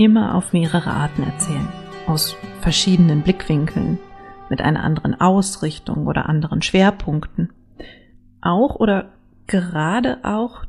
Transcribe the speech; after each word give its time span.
immer 0.00 0.34
auf 0.34 0.54
mehrere 0.54 0.90
Arten 0.90 1.22
erzählen, 1.22 1.68
aus 2.06 2.34
verschiedenen 2.62 3.20
Blickwinkeln, 3.20 3.98
mit 4.48 4.62
einer 4.62 4.82
anderen 4.82 5.20
Ausrichtung 5.20 6.06
oder 6.06 6.26
anderen 6.26 6.62
Schwerpunkten. 6.62 7.52
Auch 8.40 8.76
oder 8.76 9.12
gerade 9.46 10.18
auch 10.24 10.64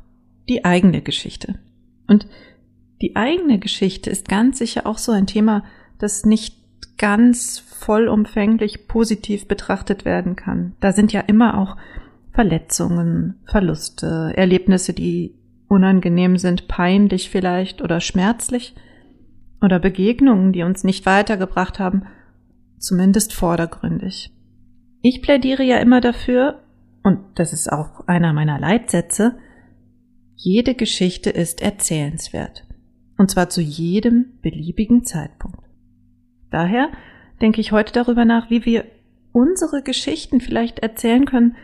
die 0.50 0.66
eigene 0.66 1.02
Geschichte. 1.02 1.56
Und 2.08 2.28
die 3.02 3.16
eigene 3.16 3.58
Geschichte 3.58 4.10
ist 4.10 4.28
ganz 4.28 4.60
sicher 4.60 4.86
auch 4.86 4.98
so 4.98 5.14
ein 5.14 5.28
Thema, 5.28 5.64
das 5.98 6.26
nicht 6.26 6.58
ganz 6.98 7.58
vollumfänglich 7.58 8.88
positiv 8.88 9.48
betrachtet 9.48 10.04
werden 10.04 10.36
kann. 10.36 10.76
Da 10.82 10.92
sind 10.92 11.14
ja 11.14 11.22
immer 11.22 11.58
auch 11.58 11.78
Verletzungen, 12.34 13.40
Verluste, 13.46 14.34
Erlebnisse, 14.36 14.94
die 14.94 15.36
unangenehm 15.70 16.38
sind, 16.38 16.68
peinlich 16.68 17.30
vielleicht 17.30 17.82
oder 17.82 18.02
schmerzlich 18.02 18.76
oder 19.62 19.80
Begegnungen, 19.80 20.52
die 20.52 20.64
uns 20.64 20.84
nicht 20.84 21.06
weitergebracht 21.06 21.80
haben, 21.80 22.04
zumindest 22.78 23.34
vordergründig. 23.34 24.34
Ich 25.02 25.22
plädiere 25.22 25.64
ja 25.64 25.78
immer 25.78 26.02
dafür, 26.02 26.62
und 27.04 27.20
das 27.36 27.54
ist 27.54 27.72
auch 27.72 28.08
einer 28.08 28.34
meiner 28.34 28.60
Leitsätze, 28.60 29.38
jede 30.36 30.74
Geschichte 30.74 31.30
ist 31.30 31.62
erzählenswert. 31.62 32.66
Und 33.18 33.30
zwar 33.30 33.50
zu 33.50 33.62
jedem 33.62 34.40
beliebigen 34.42 35.04
Zeitpunkt. 35.04 35.60
Daher 36.50 36.90
denke 37.42 37.62
ich 37.62 37.72
heute 37.72 37.94
darüber 37.94 38.26
nach, 38.26 38.50
wie 38.50 38.66
wir 38.66 38.86
unsere 39.32 39.84
Geschichten 39.84 40.42
vielleicht 40.42 40.80
erzählen 40.80 41.26
können, 41.26 41.56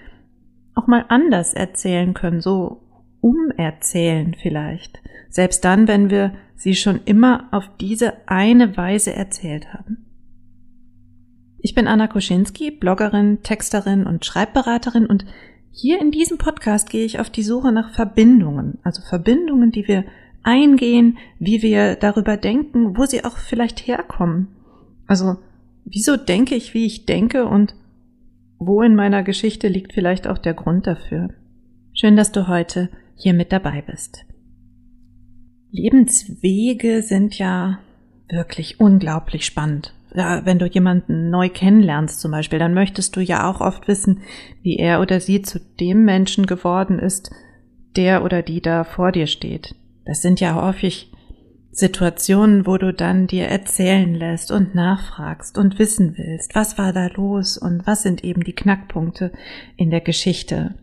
auch 0.76 0.88
mal 0.88 1.06
anders 1.10 1.54
erzählen 1.54 2.14
können, 2.14 2.42
so 2.42 2.87
umerzählen 3.28 4.36
vielleicht. 4.42 5.02
Selbst 5.30 5.66
dann, 5.66 5.88
wenn 5.88 6.10
wir 6.10 6.34
sie 6.56 6.76
schon 6.76 7.02
immer 7.06 7.50
auf 7.52 7.70
diese 7.80 8.28
eine 8.28 8.78
Weise 8.78 9.14
erzählt 9.14 9.74
haben. 9.74 10.06
Ich 11.60 11.76
bin 11.76 11.88
Anna 11.88 12.08
Koschinski, 12.08 12.72
Bloggerin, 12.72 13.44
Texterin 13.44 14.06
und 14.08 14.26
Schreibberaterin 14.26 15.06
und 15.06 15.26
hier 15.72 16.00
in 16.00 16.12
diesem 16.12 16.38
Podcast 16.38 16.90
gehe 16.90 17.06
ich 17.06 17.20
auf 17.20 17.30
die 17.30 17.44
Suche 17.44 17.72
nach 17.72 17.94
Verbindungen, 17.94 18.80
also 18.84 19.02
Verbindungen, 19.02 19.72
die 19.72 19.88
wir 19.88 20.06
eingehen, 20.44 21.18
wie 21.40 21.62
wir 21.62 21.96
darüber 21.96 22.38
denken, 22.38 22.98
wo 22.98 23.06
sie 23.06 23.26
auch 23.26 23.38
vielleicht 23.38 23.86
herkommen. 23.86 24.48
Also, 25.06 25.38
wieso 25.86 26.16
denke 26.16 26.56
ich, 26.56 26.74
wie 26.74 26.86
ich 26.86 27.06
denke 27.06 27.46
und 27.46 27.76
wo 28.60 28.82
in 28.82 28.96
meiner 28.96 29.24
Geschichte 29.24 29.68
liegt 29.68 29.94
vielleicht 29.94 30.28
auch 30.28 30.38
der 30.38 30.54
Grund 30.54 30.88
dafür. 30.88 31.30
Schön, 31.94 32.16
dass 32.16 32.32
du 32.32 32.48
heute 32.48 32.90
hier 33.18 33.34
mit 33.34 33.52
dabei 33.52 33.82
bist. 33.82 34.26
Lebenswege 35.72 37.02
sind 37.02 37.38
ja 37.38 37.80
wirklich 38.30 38.80
unglaublich 38.80 39.46
spannend. 39.46 39.94
Ja, 40.16 40.46
wenn 40.46 40.60
du 40.60 40.66
jemanden 40.66 41.30
neu 41.30 41.50
kennenlernst 41.50 42.20
zum 42.20 42.32
Beispiel, 42.32 42.60
dann 42.60 42.74
möchtest 42.74 43.16
du 43.16 43.20
ja 43.20 43.50
auch 43.50 43.62
oft 43.62 43.88
wissen, 43.88 44.22
wie 44.62 44.78
er 44.78 45.02
oder 45.02 45.20
sie 45.20 45.42
zu 45.42 45.60
dem 45.60 46.06
Menschen 46.06 46.46
geworden 46.46 46.98
ist, 47.00 47.30
der 47.96 48.24
oder 48.24 48.42
die 48.42 48.62
da 48.62 48.84
vor 48.84 49.12
dir 49.12 49.28
steht. 49.28 49.76
Das 50.06 50.22
sind 50.22 50.40
ja 50.40 50.56
häufig 50.56 51.12
Situationen, 51.72 52.66
wo 52.66 52.78
du 52.78 52.94
dann 52.94 53.28
dir 53.28 53.46
erzählen 53.46 54.16
lässt 54.16 54.52
und 54.52 54.74
nachfragst 54.74 55.58
und 55.58 55.78
wissen 55.78 56.18
willst, 56.18 56.56
was 56.56 56.78
war 56.78 56.94
da 56.94 57.08
los 57.08 57.58
und 57.58 57.86
was 57.86 58.02
sind 58.02 58.24
eben 58.24 58.44
die 58.44 58.56
Knackpunkte 58.56 59.32
in 59.76 59.92
der 59.92 60.02
Geschichte. 60.02 60.76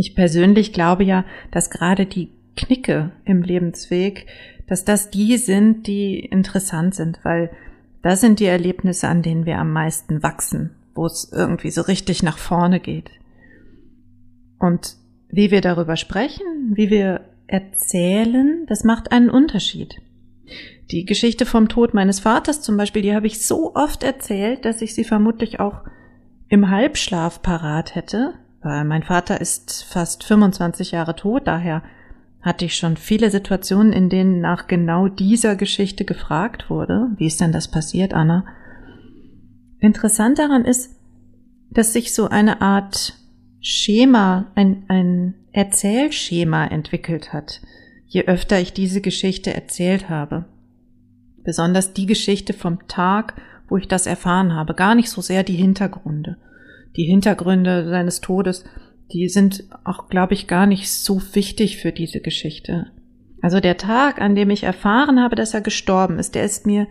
Ich 0.00 0.14
persönlich 0.14 0.72
glaube 0.72 1.04
ja, 1.04 1.26
dass 1.50 1.68
gerade 1.68 2.06
die 2.06 2.30
Knicke 2.56 3.12
im 3.26 3.42
Lebensweg, 3.42 4.26
dass 4.66 4.86
das 4.86 5.10
die 5.10 5.36
sind, 5.36 5.86
die 5.86 6.20
interessant 6.20 6.94
sind, 6.94 7.18
weil 7.22 7.50
das 8.02 8.22
sind 8.22 8.40
die 8.40 8.46
Erlebnisse, 8.46 9.08
an 9.08 9.20
denen 9.20 9.44
wir 9.44 9.58
am 9.58 9.74
meisten 9.74 10.22
wachsen, 10.22 10.70
wo 10.94 11.04
es 11.04 11.30
irgendwie 11.30 11.70
so 11.70 11.82
richtig 11.82 12.22
nach 12.22 12.38
vorne 12.38 12.80
geht. 12.80 13.10
Und 14.58 14.96
wie 15.28 15.50
wir 15.50 15.60
darüber 15.60 15.96
sprechen, 15.96 16.72
wie 16.72 16.88
wir 16.88 17.20
erzählen, 17.46 18.64
das 18.68 18.84
macht 18.84 19.12
einen 19.12 19.28
Unterschied. 19.28 20.00
Die 20.90 21.04
Geschichte 21.04 21.44
vom 21.44 21.68
Tod 21.68 21.92
meines 21.92 22.20
Vaters 22.20 22.62
zum 22.62 22.78
Beispiel, 22.78 23.02
die 23.02 23.14
habe 23.14 23.26
ich 23.26 23.46
so 23.46 23.74
oft 23.74 24.02
erzählt, 24.02 24.64
dass 24.64 24.80
ich 24.80 24.94
sie 24.94 25.04
vermutlich 25.04 25.60
auch 25.60 25.82
im 26.48 26.70
Halbschlaf 26.70 27.42
parat 27.42 27.94
hätte, 27.94 28.32
weil 28.62 28.84
mein 28.84 29.02
Vater 29.02 29.40
ist 29.40 29.84
fast 29.84 30.24
25 30.24 30.90
Jahre 30.90 31.16
tot, 31.16 31.46
daher 31.46 31.82
hatte 32.42 32.64
ich 32.64 32.76
schon 32.76 32.96
viele 32.96 33.30
Situationen, 33.30 33.92
in 33.92 34.08
denen 34.08 34.40
nach 34.40 34.66
genau 34.66 35.08
dieser 35.08 35.56
Geschichte 35.56 36.04
gefragt 36.04 36.70
wurde. 36.70 37.08
Wie 37.16 37.26
ist 37.26 37.40
denn 37.40 37.52
das 37.52 37.68
passiert, 37.68 38.14
Anna? 38.14 38.44
Interessant 39.78 40.38
daran 40.38 40.64
ist, 40.64 40.96
dass 41.70 41.92
sich 41.92 42.14
so 42.14 42.28
eine 42.28 42.60
Art 42.60 43.14
Schema, 43.60 44.50
ein, 44.54 44.84
ein 44.88 45.34
Erzählschema 45.52 46.66
entwickelt 46.66 47.32
hat, 47.32 47.60
je 48.06 48.24
öfter 48.24 48.58
ich 48.58 48.72
diese 48.72 49.00
Geschichte 49.00 49.54
erzählt 49.54 50.08
habe. 50.08 50.46
Besonders 51.44 51.92
die 51.92 52.06
Geschichte 52.06 52.52
vom 52.52 52.86
Tag, 52.88 53.40
wo 53.68 53.76
ich 53.76 53.86
das 53.86 54.06
erfahren 54.06 54.54
habe, 54.54 54.74
gar 54.74 54.94
nicht 54.94 55.10
so 55.10 55.20
sehr 55.20 55.42
die 55.42 55.54
Hintergründe. 55.54 56.36
Die 56.96 57.04
Hintergründe 57.04 57.88
seines 57.88 58.20
Todes 58.20 58.64
die 59.12 59.28
sind 59.28 59.64
auch, 59.84 60.08
glaube 60.08 60.34
ich, 60.34 60.46
gar 60.46 60.66
nicht 60.66 60.90
so 60.90 61.20
wichtig 61.34 61.78
für 61.78 61.92
diese 61.92 62.20
Geschichte. 62.20 62.86
Also 63.42 63.60
der 63.60 63.76
Tag, 63.76 64.20
an 64.20 64.34
dem 64.34 64.50
ich 64.50 64.64
erfahren 64.64 65.20
habe, 65.20 65.34
dass 65.34 65.54
er 65.54 65.62
gestorben 65.62 66.18
ist, 66.18 66.34
der 66.34 66.44
ist 66.44 66.66
mir 66.66 66.86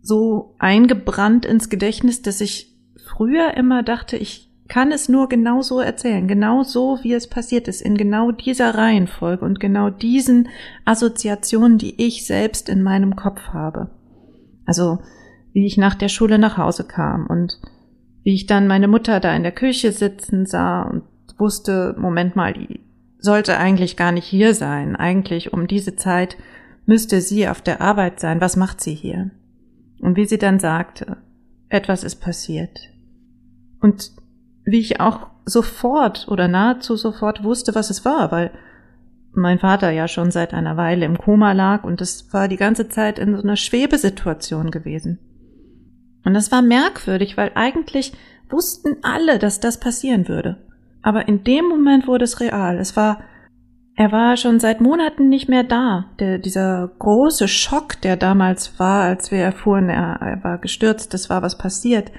so 0.00 0.54
eingebrannt 0.58 1.44
ins 1.44 1.68
Gedächtnis, 1.68 2.22
dass 2.22 2.40
ich 2.40 2.74
früher 3.04 3.56
immer 3.56 3.82
dachte, 3.82 4.16
ich 4.16 4.48
kann 4.68 4.90
es 4.90 5.08
nur 5.08 5.28
genau 5.28 5.60
so 5.60 5.80
erzählen, 5.80 6.26
genau 6.26 6.62
so, 6.62 6.98
wie 7.02 7.12
es 7.12 7.28
passiert 7.28 7.68
ist, 7.68 7.82
in 7.82 7.96
genau 7.96 8.30
dieser 8.30 8.74
Reihenfolge 8.74 9.44
und 9.44 9.60
genau 9.60 9.90
diesen 9.90 10.48
Assoziationen, 10.84 11.76
die 11.76 12.02
ich 12.02 12.26
selbst 12.26 12.68
in 12.68 12.82
meinem 12.82 13.16
Kopf 13.16 13.48
habe. 13.48 13.90
Also, 14.64 15.00
wie 15.52 15.66
ich 15.66 15.76
nach 15.76 15.94
der 15.94 16.08
Schule 16.08 16.38
nach 16.38 16.56
Hause 16.56 16.84
kam 16.84 17.26
und 17.26 17.58
wie 18.22 18.34
ich 18.34 18.46
dann 18.46 18.66
meine 18.66 18.88
Mutter 18.88 19.20
da 19.20 19.34
in 19.34 19.42
der 19.42 19.52
Küche 19.52 19.92
sitzen 19.92 20.46
sah 20.46 20.82
und 20.82 21.02
wusste, 21.38 21.94
Moment 21.98 22.36
mal, 22.36 22.52
die 22.52 22.80
sollte 23.18 23.56
eigentlich 23.56 23.96
gar 23.96 24.12
nicht 24.12 24.26
hier 24.26 24.54
sein. 24.54 24.96
Eigentlich 24.96 25.52
um 25.52 25.66
diese 25.66 25.96
Zeit 25.96 26.36
müsste 26.86 27.20
sie 27.20 27.48
auf 27.48 27.60
der 27.60 27.80
Arbeit 27.80 28.20
sein. 28.20 28.40
Was 28.40 28.56
macht 28.56 28.80
sie 28.80 28.94
hier? 28.94 29.30
Und 30.00 30.16
wie 30.16 30.26
sie 30.26 30.38
dann 30.38 30.58
sagte, 30.58 31.18
etwas 31.68 32.04
ist 32.04 32.16
passiert. 32.16 32.90
Und 33.80 34.12
wie 34.64 34.80
ich 34.80 35.00
auch 35.00 35.28
sofort 35.44 36.28
oder 36.28 36.48
nahezu 36.48 36.96
sofort 36.96 37.42
wusste, 37.42 37.74
was 37.74 37.90
es 37.90 38.04
war, 38.04 38.30
weil 38.30 38.50
mein 39.34 39.58
Vater 39.58 39.90
ja 39.90 40.08
schon 40.08 40.30
seit 40.30 40.54
einer 40.54 40.76
Weile 40.76 41.06
im 41.06 41.18
Koma 41.18 41.52
lag 41.52 41.84
und 41.84 42.00
es 42.00 42.32
war 42.32 42.48
die 42.48 42.56
ganze 42.56 42.88
Zeit 42.88 43.18
in 43.18 43.34
so 43.36 43.42
einer 43.42 43.56
Schwebesituation 43.56 44.70
gewesen. 44.70 45.18
Und 46.24 46.34
das 46.34 46.52
war 46.52 46.62
merkwürdig, 46.62 47.36
weil 47.36 47.52
eigentlich 47.54 48.12
wussten 48.50 48.96
alle, 49.02 49.38
dass 49.38 49.60
das 49.60 49.80
passieren 49.80 50.28
würde. 50.28 50.58
Aber 51.02 51.26
in 51.26 51.42
dem 51.44 51.66
Moment 51.66 52.06
wurde 52.06 52.24
es 52.24 52.40
real. 52.40 52.78
Es 52.78 52.96
war, 52.96 53.22
er 53.96 54.12
war 54.12 54.36
schon 54.36 54.60
seit 54.60 54.80
Monaten 54.80 55.28
nicht 55.28 55.48
mehr 55.48 55.64
da. 55.64 56.06
Der, 56.20 56.38
dieser 56.38 56.90
große 56.98 57.48
Schock, 57.48 58.00
der 58.00 58.16
damals 58.16 58.78
war, 58.78 59.02
als 59.04 59.30
wir 59.30 59.38
erfuhren, 59.38 59.88
er, 59.88 60.18
er 60.20 60.44
war 60.44 60.58
gestürzt, 60.58 61.12
das 61.12 61.28
war 61.28 61.42
was 61.42 61.58
passiert. 61.58 62.12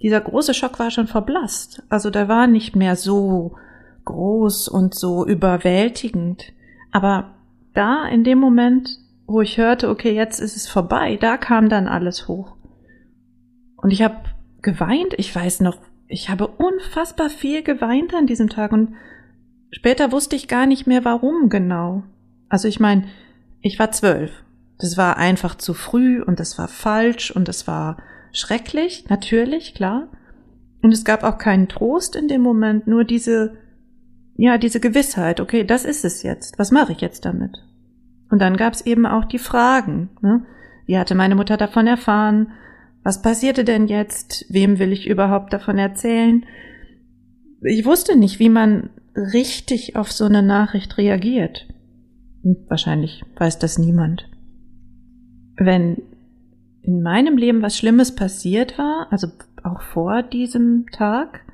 Dieser 0.00 0.20
große 0.20 0.54
Schock 0.54 0.78
war 0.78 0.90
schon 0.90 1.06
verblasst. 1.08 1.82
Also 1.88 2.10
der 2.10 2.28
war 2.28 2.46
nicht 2.46 2.76
mehr 2.76 2.96
so 2.96 3.56
groß 4.04 4.68
und 4.68 4.94
so 4.94 5.26
überwältigend. 5.26 6.52
Aber 6.92 7.34
da, 7.74 8.06
in 8.06 8.24
dem 8.24 8.38
Moment, 8.38 8.98
wo 9.26 9.40
ich 9.40 9.58
hörte, 9.58 9.88
okay, 9.88 10.14
jetzt 10.14 10.40
ist 10.40 10.56
es 10.56 10.68
vorbei, 10.68 11.16
da 11.20 11.36
kam 11.36 11.68
dann 11.68 11.88
alles 11.88 12.28
hoch. 12.28 12.56
Und 13.82 13.90
ich 13.90 14.00
habe 14.00 14.16
geweint. 14.62 15.14
Ich 15.18 15.34
weiß 15.34 15.60
noch, 15.60 15.76
ich 16.06 16.30
habe 16.30 16.46
unfassbar 16.46 17.28
viel 17.28 17.62
geweint 17.62 18.14
an 18.14 18.26
diesem 18.26 18.48
Tag 18.48 18.72
und 18.72 18.94
später 19.70 20.12
wusste 20.12 20.36
ich 20.36 20.48
gar 20.48 20.66
nicht 20.66 20.86
mehr 20.86 21.04
warum 21.04 21.48
genau. 21.50 22.04
Also 22.48 22.68
ich 22.68 22.80
meine, 22.80 23.04
ich 23.60 23.78
war 23.78 23.90
zwölf 23.92 24.30
Das 24.78 24.96
war 24.96 25.16
einfach 25.16 25.56
zu 25.56 25.74
früh 25.74 26.22
und 26.22 26.40
das 26.40 26.58
war 26.58 26.68
falsch 26.68 27.30
und 27.30 27.48
das 27.48 27.66
war 27.66 27.98
schrecklich, 28.32 29.08
natürlich, 29.08 29.74
klar. 29.74 30.08
Und 30.82 30.92
es 30.92 31.04
gab 31.04 31.22
auch 31.22 31.38
keinen 31.38 31.68
Trost 31.68 32.16
in 32.16 32.28
dem 32.28 32.40
Moment, 32.40 32.86
nur 32.86 33.04
diese, 33.04 33.56
ja, 34.36 34.58
diese 34.58 34.80
Gewissheit, 34.80 35.40
okay, 35.40 35.64
das 35.64 35.84
ist 35.84 36.04
es 36.04 36.22
jetzt. 36.22 36.58
Was 36.58 36.72
mache 36.72 36.92
ich 36.92 37.00
jetzt 37.00 37.24
damit? 37.24 37.56
Und 38.30 38.40
dann 38.40 38.56
gab 38.56 38.72
es 38.74 38.84
eben 38.84 39.06
auch 39.06 39.24
die 39.26 39.38
Fragen. 39.38 40.10
Ne? 40.20 40.44
Wie 40.86 40.98
hatte 40.98 41.14
meine 41.14 41.36
Mutter 41.36 41.56
davon 41.56 41.86
erfahren? 41.86 42.52
Was 43.02 43.22
passierte 43.22 43.64
denn 43.64 43.88
jetzt? 43.88 44.46
Wem 44.48 44.78
will 44.78 44.92
ich 44.92 45.08
überhaupt 45.08 45.52
davon 45.52 45.78
erzählen? 45.78 46.44
Ich 47.62 47.84
wusste 47.84 48.16
nicht, 48.16 48.38
wie 48.38 48.48
man 48.48 48.90
richtig 49.14 49.96
auf 49.96 50.12
so 50.12 50.24
eine 50.24 50.42
Nachricht 50.42 50.98
reagiert. 50.98 51.66
Hm, 52.42 52.56
wahrscheinlich 52.68 53.22
weiß 53.36 53.58
das 53.58 53.78
niemand. 53.78 54.28
Wenn 55.56 56.02
in 56.82 57.02
meinem 57.02 57.36
Leben 57.36 57.62
was 57.62 57.76
Schlimmes 57.76 58.14
passiert 58.14 58.78
war, 58.78 59.06
also 59.10 59.28
auch 59.62 59.82
vor 59.82 60.22
diesem 60.22 60.86
Tag, 60.90 61.44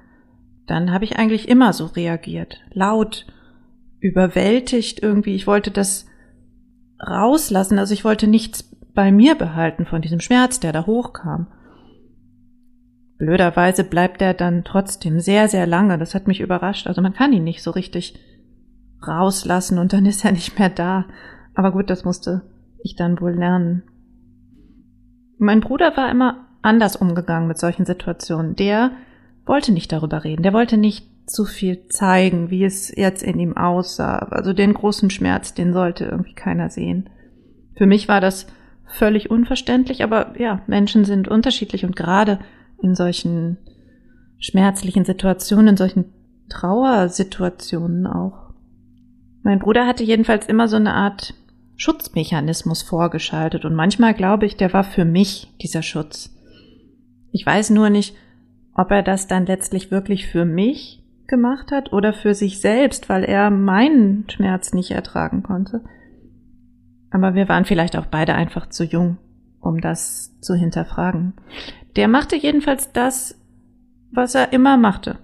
dann 0.66 0.92
habe 0.92 1.04
ich 1.04 1.16
eigentlich 1.16 1.48
immer 1.48 1.72
so 1.72 1.86
reagiert. 1.86 2.60
Laut, 2.72 3.26
überwältigt 4.00 5.02
irgendwie. 5.02 5.34
Ich 5.34 5.46
wollte 5.46 5.70
das 5.70 6.06
rauslassen. 7.00 7.78
Also 7.78 7.94
ich 7.94 8.04
wollte 8.04 8.26
nichts 8.26 8.64
bei 8.98 9.12
mir 9.12 9.36
behalten 9.36 9.86
von 9.86 10.02
diesem 10.02 10.18
Schmerz, 10.18 10.58
der 10.58 10.72
da 10.72 10.84
hochkam. 10.84 11.46
Blöderweise 13.16 13.84
bleibt 13.84 14.20
er 14.20 14.34
dann 14.34 14.64
trotzdem 14.64 15.20
sehr, 15.20 15.46
sehr 15.46 15.68
lange. 15.68 15.98
Das 15.98 16.16
hat 16.16 16.26
mich 16.26 16.40
überrascht. 16.40 16.88
Also 16.88 17.00
man 17.00 17.12
kann 17.12 17.32
ihn 17.32 17.44
nicht 17.44 17.62
so 17.62 17.70
richtig 17.70 18.18
rauslassen 19.06 19.78
und 19.78 19.92
dann 19.92 20.04
ist 20.04 20.24
er 20.24 20.32
nicht 20.32 20.58
mehr 20.58 20.68
da. 20.68 21.04
Aber 21.54 21.70
gut, 21.70 21.90
das 21.90 22.04
musste 22.04 22.42
ich 22.82 22.96
dann 22.96 23.20
wohl 23.20 23.36
lernen. 23.36 23.84
Mein 25.38 25.60
Bruder 25.60 25.96
war 25.96 26.10
immer 26.10 26.48
anders 26.62 26.96
umgegangen 26.96 27.46
mit 27.46 27.58
solchen 27.58 27.86
Situationen. 27.86 28.56
Der 28.56 28.90
wollte 29.46 29.70
nicht 29.70 29.92
darüber 29.92 30.24
reden. 30.24 30.42
Der 30.42 30.54
wollte 30.54 30.76
nicht 30.76 31.30
zu 31.30 31.44
viel 31.44 31.86
zeigen, 31.86 32.50
wie 32.50 32.64
es 32.64 32.92
jetzt 32.96 33.22
in 33.22 33.38
ihm 33.38 33.56
aussah. 33.56 34.18
Also 34.18 34.52
den 34.52 34.74
großen 34.74 35.10
Schmerz, 35.10 35.54
den 35.54 35.72
sollte 35.72 36.06
irgendwie 36.06 36.34
keiner 36.34 36.68
sehen. 36.68 37.08
Für 37.76 37.86
mich 37.86 38.08
war 38.08 38.20
das 38.20 38.48
völlig 38.88 39.30
unverständlich, 39.30 40.02
aber 40.02 40.38
ja, 40.38 40.62
Menschen 40.66 41.04
sind 41.04 41.28
unterschiedlich 41.28 41.84
und 41.84 41.96
gerade 41.96 42.38
in 42.82 42.94
solchen 42.94 43.58
schmerzlichen 44.38 45.04
Situationen, 45.04 45.68
in 45.68 45.76
solchen 45.76 46.06
Trauersituationen 46.48 48.06
auch. 48.06 48.54
Mein 49.42 49.58
Bruder 49.58 49.86
hatte 49.86 50.04
jedenfalls 50.04 50.46
immer 50.46 50.68
so 50.68 50.76
eine 50.76 50.94
Art 50.94 51.34
Schutzmechanismus 51.76 52.82
vorgeschaltet 52.82 53.64
und 53.64 53.74
manchmal 53.74 54.14
glaube 54.14 54.46
ich, 54.46 54.56
der 54.56 54.72
war 54.72 54.84
für 54.84 55.04
mich 55.04 55.54
dieser 55.60 55.82
Schutz. 55.82 56.34
Ich 57.30 57.44
weiß 57.44 57.70
nur 57.70 57.90
nicht, 57.90 58.16
ob 58.74 58.90
er 58.90 59.02
das 59.02 59.26
dann 59.26 59.46
letztlich 59.46 59.90
wirklich 59.90 60.26
für 60.26 60.44
mich 60.44 61.04
gemacht 61.26 61.70
hat 61.70 61.92
oder 61.92 62.14
für 62.14 62.34
sich 62.34 62.60
selbst, 62.60 63.08
weil 63.08 63.22
er 63.22 63.50
meinen 63.50 64.24
Schmerz 64.28 64.72
nicht 64.72 64.90
ertragen 64.90 65.42
konnte. 65.42 65.82
Aber 67.10 67.34
wir 67.34 67.48
waren 67.48 67.64
vielleicht 67.64 67.96
auch 67.96 68.06
beide 68.06 68.34
einfach 68.34 68.68
zu 68.68 68.84
jung, 68.84 69.18
um 69.60 69.80
das 69.80 70.38
zu 70.40 70.54
hinterfragen. 70.54 71.34
Der 71.96 72.08
machte 72.08 72.36
jedenfalls 72.36 72.92
das, 72.92 73.40
was 74.12 74.34
er 74.34 74.52
immer 74.52 74.76
machte. 74.76 75.18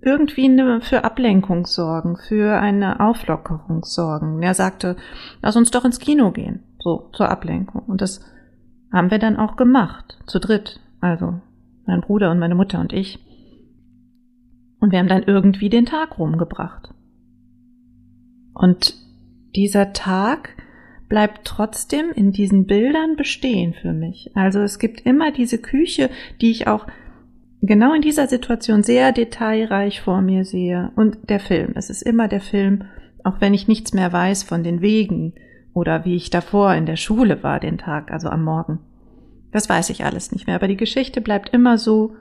Irgendwie 0.00 0.50
für 0.80 1.04
Ablenkung 1.04 1.64
sorgen, 1.66 2.16
für 2.16 2.58
eine 2.58 3.00
Auflockerung 3.00 3.84
sorgen. 3.84 4.42
Er 4.42 4.54
sagte, 4.54 4.96
lass 5.42 5.56
uns 5.56 5.70
doch 5.70 5.84
ins 5.84 6.00
Kino 6.00 6.32
gehen, 6.32 6.64
so 6.80 7.10
zur 7.12 7.28
Ablenkung. 7.28 7.82
Und 7.86 8.00
das 8.00 8.20
haben 8.92 9.10
wir 9.10 9.18
dann 9.18 9.36
auch 9.36 9.56
gemacht, 9.56 10.18
zu 10.26 10.40
dritt. 10.40 10.80
Also 11.00 11.40
mein 11.86 12.00
Bruder 12.00 12.30
und 12.30 12.38
meine 12.38 12.54
Mutter 12.54 12.80
und 12.80 12.92
ich. 12.92 13.24
Und 14.80 14.90
wir 14.90 14.98
haben 14.98 15.08
dann 15.08 15.22
irgendwie 15.22 15.68
den 15.68 15.86
Tag 15.86 16.18
rumgebracht. 16.18 16.92
Und 18.54 18.96
dieser 19.54 19.92
Tag 19.92 20.56
bleibt 21.12 21.44
trotzdem 21.44 22.10
in 22.14 22.32
diesen 22.32 22.64
Bildern 22.64 23.16
bestehen 23.16 23.74
für 23.74 23.92
mich. 23.92 24.30
Also 24.34 24.60
es 24.60 24.78
gibt 24.78 25.02
immer 25.02 25.30
diese 25.30 25.58
Küche, 25.58 26.08
die 26.40 26.50
ich 26.50 26.68
auch 26.68 26.86
genau 27.60 27.92
in 27.92 28.00
dieser 28.00 28.28
Situation 28.28 28.82
sehr 28.82 29.12
detailreich 29.12 30.00
vor 30.00 30.22
mir 30.22 30.46
sehe. 30.46 30.90
Und 30.96 31.28
der 31.28 31.38
Film. 31.38 31.72
Es 31.74 31.90
ist 31.90 32.00
immer 32.00 32.28
der 32.28 32.40
Film, 32.40 32.84
auch 33.24 33.42
wenn 33.42 33.52
ich 33.52 33.68
nichts 33.68 33.92
mehr 33.92 34.10
weiß 34.10 34.44
von 34.44 34.64
den 34.64 34.80
Wegen 34.80 35.34
oder 35.74 36.06
wie 36.06 36.16
ich 36.16 36.30
davor 36.30 36.72
in 36.72 36.86
der 36.86 36.96
Schule 36.96 37.42
war 37.42 37.60
den 37.60 37.76
Tag, 37.76 38.10
also 38.10 38.30
am 38.30 38.42
Morgen. 38.42 38.78
Das 39.50 39.68
weiß 39.68 39.90
ich 39.90 40.06
alles 40.06 40.32
nicht 40.32 40.46
mehr, 40.46 40.56
aber 40.56 40.66
die 40.66 40.78
Geschichte 40.78 41.20
bleibt 41.20 41.50
immer 41.50 41.76
so, 41.76 42.16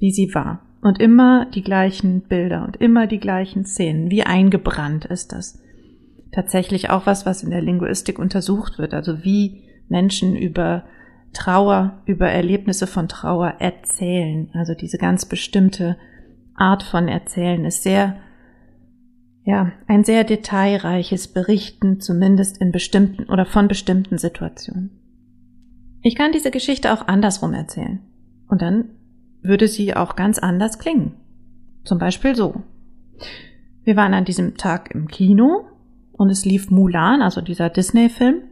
wie 0.00 0.10
sie 0.10 0.34
war. 0.34 0.60
Und 0.82 1.00
immer 1.00 1.46
die 1.46 1.62
gleichen 1.62 2.20
Bilder 2.20 2.62
und 2.66 2.76
immer 2.76 3.06
die 3.06 3.20
gleichen 3.20 3.64
Szenen. 3.64 4.10
Wie 4.10 4.24
eingebrannt 4.24 5.06
ist 5.06 5.32
das. 5.32 5.62
Tatsächlich 6.32 6.90
auch 6.90 7.06
was, 7.06 7.26
was 7.26 7.42
in 7.42 7.50
der 7.50 7.62
Linguistik 7.62 8.18
untersucht 8.18 8.78
wird. 8.78 8.94
Also 8.94 9.24
wie 9.24 9.64
Menschen 9.88 10.36
über 10.36 10.84
Trauer, 11.32 12.02
über 12.06 12.28
Erlebnisse 12.28 12.86
von 12.86 13.08
Trauer 13.08 13.54
erzählen. 13.58 14.50
Also 14.54 14.74
diese 14.74 14.98
ganz 14.98 15.26
bestimmte 15.26 15.96
Art 16.54 16.82
von 16.82 17.08
Erzählen 17.08 17.64
ist 17.64 17.82
sehr, 17.82 18.16
ja, 19.44 19.72
ein 19.86 20.04
sehr 20.04 20.24
detailreiches 20.24 21.28
Berichten, 21.28 22.00
zumindest 22.00 22.58
in 22.58 22.72
bestimmten 22.72 23.24
oder 23.24 23.46
von 23.46 23.68
bestimmten 23.68 24.18
Situationen. 24.18 24.90
Ich 26.02 26.16
kann 26.16 26.32
diese 26.32 26.50
Geschichte 26.50 26.92
auch 26.92 27.06
andersrum 27.06 27.54
erzählen. 27.54 28.00
Und 28.48 28.62
dann 28.62 28.90
würde 29.42 29.68
sie 29.68 29.94
auch 29.94 30.16
ganz 30.16 30.38
anders 30.38 30.78
klingen. 30.78 31.14
Zum 31.84 31.98
Beispiel 31.98 32.34
so. 32.34 32.62
Wir 33.84 33.96
waren 33.96 34.14
an 34.14 34.24
diesem 34.24 34.56
Tag 34.56 34.90
im 34.94 35.08
Kino 35.08 35.64
und 36.18 36.30
es 36.30 36.44
lief 36.44 36.70
Mulan, 36.70 37.22
also 37.22 37.40
dieser 37.40 37.70
Disney-Film. 37.70 38.42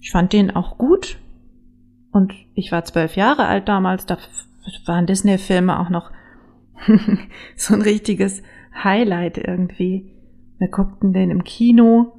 Ich 0.00 0.12
fand 0.12 0.32
den 0.32 0.54
auch 0.54 0.78
gut. 0.78 1.18
Und 2.12 2.32
ich 2.54 2.70
war 2.70 2.84
zwölf 2.84 3.16
Jahre 3.16 3.46
alt 3.46 3.68
damals, 3.68 4.06
da 4.06 4.18
waren 4.86 5.06
Disney-Filme 5.06 5.80
auch 5.80 5.88
noch 5.88 6.12
so 7.56 7.74
ein 7.74 7.82
richtiges 7.82 8.42
Highlight 8.72 9.38
irgendwie. 9.38 10.12
Wir 10.58 10.68
guckten 10.68 11.12
den 11.12 11.30
im 11.30 11.42
Kino 11.42 12.12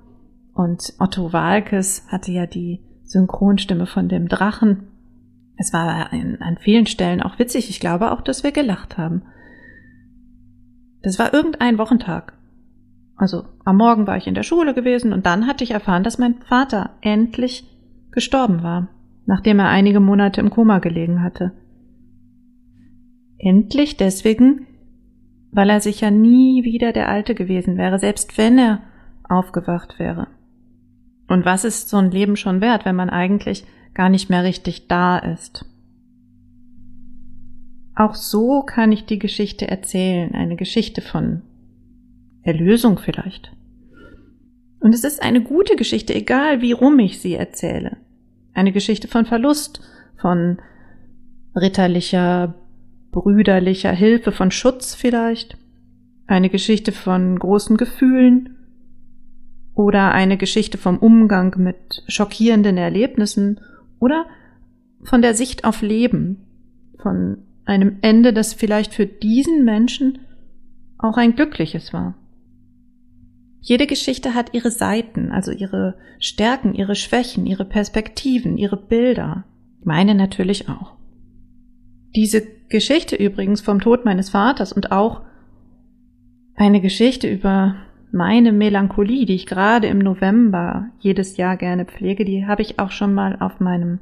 und 0.54 0.94
Otto 1.00 1.32
Walkes 1.32 2.06
hatte 2.10 2.32
ja 2.32 2.48
die 2.48 2.82
Synchronstimme 3.04 3.86
von 3.86 4.10
dem 4.10 4.28
Drachen. 4.28 4.88
Es 5.58 5.72
war 5.74 6.12
an, 6.12 6.58
vielen 6.60 6.88
Stellen 6.88 7.22
auch 7.22 7.40
witzig. 7.40 7.70
Ich 7.70 7.80
glaube 7.80 8.12
auch, 8.12 8.22
dass 8.22 8.44
wir 8.44 8.52
gelacht 8.52 8.98
haben. 8.98 9.22
Das 11.04 11.20
war 11.20 11.34
irgendein 11.34 11.78
Wochentag. 11.78 12.34
Also 13.16 13.46
am 13.64 13.78
Morgen 13.78 14.08
war 14.08 14.18
ich 14.18 14.28
in 14.28 14.36
der 14.36 14.44
Schule 14.44 14.74
gewesen 14.74 15.14
und 15.14 15.26
dann 15.26 15.48
hatte 15.48 15.64
ich 15.64 15.72
erfahren, 15.72 16.04
dass 16.04 16.18
mein 16.18 16.36
Vater 16.36 16.92
endlich 17.02 17.66
gestorben 18.12 18.62
war, 18.62 18.90
nachdem 19.26 19.60
er 19.60 19.70
einige 19.70 20.00
Monate 20.00 20.42
im 20.42 20.50
Koma 20.50 20.80
gelegen 20.80 21.24
hatte. 21.24 21.54
Endlich 23.38 23.98
deswegen, 23.98 24.68
weil 25.52 25.70
er 25.70 25.80
sicher 25.80 26.12
nie 26.12 26.64
wieder 26.64 26.92
der 26.92 27.10
Alte 27.10 27.36
gewesen 27.36 27.78
wäre, 27.78 28.00
selbst 28.00 28.38
wenn 28.38 28.58
er 28.58 28.82
aufgewacht 29.24 29.98
wäre. 30.00 30.28
Und 31.28 31.46
was 31.46 31.64
ist 31.64 31.90
so 31.90 31.98
ein 31.98 32.12
Leben 32.12 32.36
schon 32.36 32.62
wert, 32.62 32.86
wenn 32.86 32.96
man 32.96 33.10
eigentlich 33.10 33.66
gar 33.94 34.10
nicht 34.10 34.30
mehr 34.30 34.44
richtig 34.44 34.88
da 34.88 35.18
ist. 35.18 35.66
Auch 37.96 38.14
so 38.14 38.62
kann 38.62 38.92
ich 38.92 39.06
die 39.06 39.20
Geschichte 39.20 39.68
erzählen, 39.68 40.36
eine 40.36 40.58
Geschichte 40.58 41.02
von 41.02 41.42
Erlösung 42.46 43.00
vielleicht. 43.00 43.52
Und 44.80 44.94
es 44.94 45.04
ist 45.04 45.22
eine 45.22 45.42
gute 45.42 45.76
Geschichte, 45.76 46.14
egal 46.14 46.62
wie 46.62 46.72
rum 46.72 47.00
ich 47.00 47.20
sie 47.20 47.34
erzähle. 47.34 47.98
Eine 48.54 48.72
Geschichte 48.72 49.08
von 49.08 49.26
Verlust, 49.26 49.82
von 50.22 50.60
ritterlicher, 51.56 52.54
brüderlicher 53.12 53.92
Hilfe, 53.92 54.32
von 54.32 54.52
Schutz 54.52 54.94
vielleicht. 54.94 55.58
Eine 56.28 56.50
Geschichte 56.50 56.92
von 56.92 57.40
großen 57.40 57.78
Gefühlen 57.78 58.58
oder 59.74 60.12
eine 60.12 60.38
Geschichte 60.38 60.78
vom 60.78 61.00
Umgang 61.00 61.56
mit 61.58 62.04
schockierenden 62.08 62.78
Erlebnissen 62.78 63.60
oder 64.00 64.26
von 65.04 65.22
der 65.22 65.34
Sicht 65.34 65.66
auf 65.66 65.82
Leben, 65.82 66.46
von 67.02 67.40
einem 67.66 67.98
Ende, 68.02 68.34
das 68.34 68.54
vielleicht 68.54 68.94
für 68.94 69.08
diesen 69.08 69.66
Menschen 69.66 70.20
auch 70.98 71.18
ein 71.18 71.36
glückliches 71.36 71.92
war. 71.92 72.16
Jede 73.68 73.88
Geschichte 73.88 74.36
hat 74.36 74.54
ihre 74.54 74.70
Seiten, 74.70 75.32
also 75.32 75.52
ihre 75.52 75.98
Stärken, 76.20 76.76
ihre 76.76 76.94
Schwächen, 76.94 77.48
ihre 77.48 77.66
Perspektiven, 77.66 78.60
ihre 78.60 78.78
Bilder. 78.78 79.44
Meine 79.84 80.14
natürlich 80.14 80.70
auch. 80.70 80.94
Diese 82.16 82.44
Geschichte 82.70 83.16
übrigens 83.16 83.62
vom 83.62 83.82
Tod 83.82 84.06
meines 84.06 84.30
Vaters 84.30 84.72
und 84.72 84.92
auch 84.92 85.24
eine 86.54 86.80
Geschichte 86.80 87.28
über 87.28 87.76
meine 88.12 88.52
Melancholie, 88.52 89.26
die 89.26 89.34
ich 89.34 89.48
gerade 89.48 89.88
im 89.88 89.98
November 89.98 90.92
jedes 91.00 91.36
Jahr 91.38 91.58
gerne 91.58 91.86
pflege, 91.86 92.24
die 92.24 92.46
habe 92.46 92.62
ich 92.62 92.78
auch 92.78 92.92
schon 92.92 93.16
mal 93.16 93.36
auf 93.40 93.60
meinem 93.60 93.98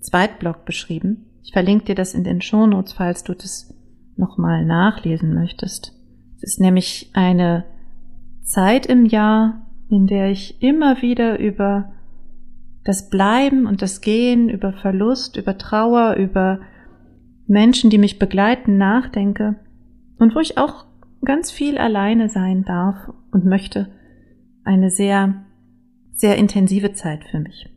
Zweitblog 0.00 0.64
beschrieben. 0.64 1.26
Ich 1.44 1.52
verlinke 1.52 1.84
dir 1.84 1.94
das 1.94 2.14
in 2.14 2.24
den 2.24 2.40
Shownotes, 2.40 2.94
falls 2.94 3.22
du 3.22 3.32
das 3.32 3.72
nochmal 4.16 4.64
nachlesen 4.64 5.34
möchtest. 5.34 5.92
Es 6.38 6.42
ist 6.42 6.60
nämlich 6.60 7.10
eine 7.12 7.64
Zeit 8.44 8.86
im 8.86 9.06
Jahr, 9.06 9.66
in 9.88 10.06
der 10.06 10.30
ich 10.30 10.62
immer 10.62 11.02
wieder 11.02 11.38
über 11.38 11.92
das 12.84 13.08
Bleiben 13.08 13.66
und 13.66 13.82
das 13.82 14.00
Gehen, 14.00 14.48
über 14.48 14.72
Verlust, 14.72 15.36
über 15.36 15.58
Trauer, 15.58 16.14
über 16.14 16.60
Menschen, 17.46 17.90
die 17.90 17.98
mich 17.98 18.18
begleiten, 18.18 18.76
nachdenke 18.76 19.56
und 20.18 20.34
wo 20.34 20.40
ich 20.40 20.58
auch 20.58 20.84
ganz 21.24 21.50
viel 21.50 21.78
alleine 21.78 22.28
sein 22.28 22.64
darf 22.64 23.10
und 23.32 23.46
möchte. 23.46 23.88
Eine 24.64 24.90
sehr, 24.90 25.44
sehr 26.12 26.36
intensive 26.36 26.92
Zeit 26.92 27.24
für 27.24 27.40
mich. 27.40 27.70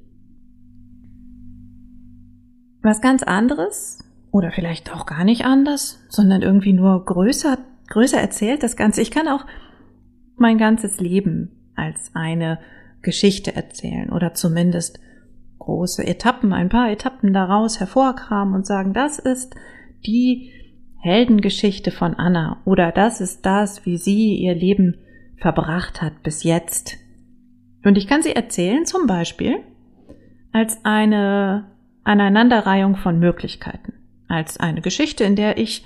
Was 2.81 3.01
ganz 3.01 3.23
anderes 3.23 3.99
oder 4.31 4.51
vielleicht 4.51 4.93
auch 4.93 5.05
gar 5.05 5.23
nicht 5.23 5.45
anders, 5.45 5.99
sondern 6.09 6.41
irgendwie 6.41 6.73
nur 6.73 7.03
größer, 7.03 7.57
größer 7.87 8.19
erzählt 8.19 8.63
das 8.63 8.75
Ganze. 8.75 9.01
Ich 9.01 9.11
kann 9.11 9.27
auch 9.27 9.45
mein 10.39 10.57
ganzes 10.57 10.99
Leben 10.99 11.71
als 11.75 12.11
eine 12.13 12.59
Geschichte 13.01 13.55
erzählen 13.55 14.11
oder 14.11 14.33
zumindest 14.33 14.99
große 15.59 16.05
Etappen, 16.05 16.53
ein 16.53 16.69
paar 16.69 16.91
Etappen 16.91 17.33
daraus 17.33 17.79
hervorkramen 17.79 18.53
und 18.53 18.65
sagen, 18.65 18.93
das 18.93 19.19
ist 19.19 19.55
die 20.05 20.51
Heldengeschichte 20.99 21.91
von 21.91 22.15
Anna 22.15 22.61
oder 22.65 22.91
das 22.91 23.21
ist 23.21 23.45
das, 23.45 23.85
wie 23.85 23.97
sie 23.97 24.35
ihr 24.35 24.55
Leben 24.55 24.97
verbracht 25.37 26.01
hat 26.01 26.23
bis 26.23 26.43
jetzt. 26.43 26.97
Und 27.83 27.97
ich 27.97 28.07
kann 28.07 28.23
sie 28.23 28.35
erzählen 28.35 28.85
zum 28.85 29.07
Beispiel 29.07 29.57
als 30.51 30.83
eine 30.83 31.65
Aneinanderreihung 32.03 32.95
von 32.95 33.19
Möglichkeiten, 33.19 33.93
als 34.27 34.59
eine 34.59 34.81
Geschichte, 34.81 35.23
in 35.23 35.35
der 35.35 35.57
ich 35.57 35.85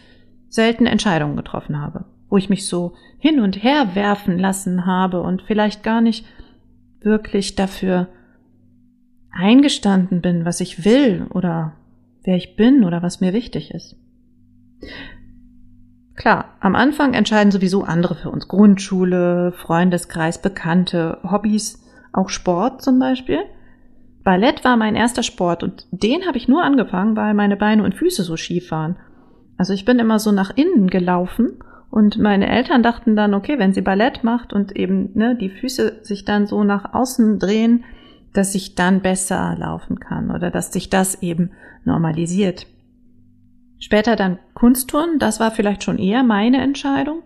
selten 0.50 0.86
Entscheidungen 0.86 1.36
getroffen 1.36 1.80
habe, 1.80 2.06
wo 2.32 2.38
ich 2.38 2.50
mich 2.50 2.66
so 2.66 2.94
hin 3.20 3.40
und 3.42 3.62
her 3.62 3.94
werfen 3.94 4.40
lassen 4.40 4.86
habe 4.88 5.22
und 5.22 5.44
vielleicht 5.44 5.84
gar 5.84 6.02
nicht 6.02 6.26
wirklich 7.02 7.56
dafür 7.56 8.08
eingestanden 9.32 10.22
bin, 10.22 10.46
was 10.46 10.62
ich 10.62 10.86
will 10.86 11.28
oder 11.30 11.74
wer 12.24 12.38
ich 12.38 12.56
bin 12.56 12.86
oder 12.86 13.04
was 13.04 13.20
mir 13.20 13.34
wichtig 13.34 13.72
ist. 13.72 13.98
Klar, 16.16 16.56
am 16.62 16.76
Anfang 16.76 17.14
entscheiden 17.14 17.52
sowieso 17.52 17.84
andere 17.84 18.16
für 18.16 18.30
uns. 18.30 18.48
Grundschule, 18.48 19.52
Freundeskreis, 19.52 20.42
Bekannte, 20.42 21.20
Hobbys, 21.24 21.84
auch 22.14 22.30
Sport 22.30 22.82
zum 22.82 22.98
Beispiel. 22.98 23.40
Ballett 24.24 24.64
war 24.64 24.78
mein 24.78 24.96
erster 24.96 25.24
Sport 25.24 25.64
und 25.64 25.86
den 25.92 26.26
habe 26.26 26.38
ich 26.38 26.48
nur 26.48 26.64
angefangen, 26.64 27.18
weil 27.18 27.34
meine 27.34 27.58
Beine 27.58 27.84
und 27.84 27.96
Füße 27.96 28.24
so 28.24 28.38
schief 28.38 28.72
waren. 28.72 28.98
Also 29.58 29.74
ich 29.74 29.84
bin 29.84 30.00
immer 30.00 30.20
so 30.20 30.32
nach 30.32 30.56
innen 30.56 30.90
gelaufen 30.90 31.58
und 31.92 32.18
meine 32.18 32.50
Eltern 32.50 32.84
dachten 32.84 33.18
dann, 33.18 33.34
okay, 33.34 33.60
wenn 33.60 33.74
sie 33.74 33.82
Ballett 33.82 34.24
macht 34.24 34.54
und 34.54 34.76
eben 34.76 35.12
ne, 35.14 35.36
die 35.36 35.50
Füße 35.50 36.00
sich 36.04 36.24
dann 36.24 36.48
so 36.48 36.64
nach 36.64 36.94
außen 36.94 37.38
drehen, 37.38 37.84
dass 38.34 38.56
ich 38.56 38.76
dann 38.76 39.02
besser 39.02 39.58
laufen 39.60 40.00
kann 40.00 40.32
oder 40.32 40.52
dass 40.52 40.72
sich 40.72 40.90
das 40.90 41.22
eben 41.22 41.52
normalisiert. 41.84 42.66
Später 43.78 44.16
dann 44.16 44.40
Kunstturnen, 44.54 45.20
das 45.20 45.42
war 45.42 45.52
vielleicht 45.52 45.84
schon 45.84 45.98
eher 45.98 46.24
meine 46.24 46.62
Entscheidung. 46.62 47.24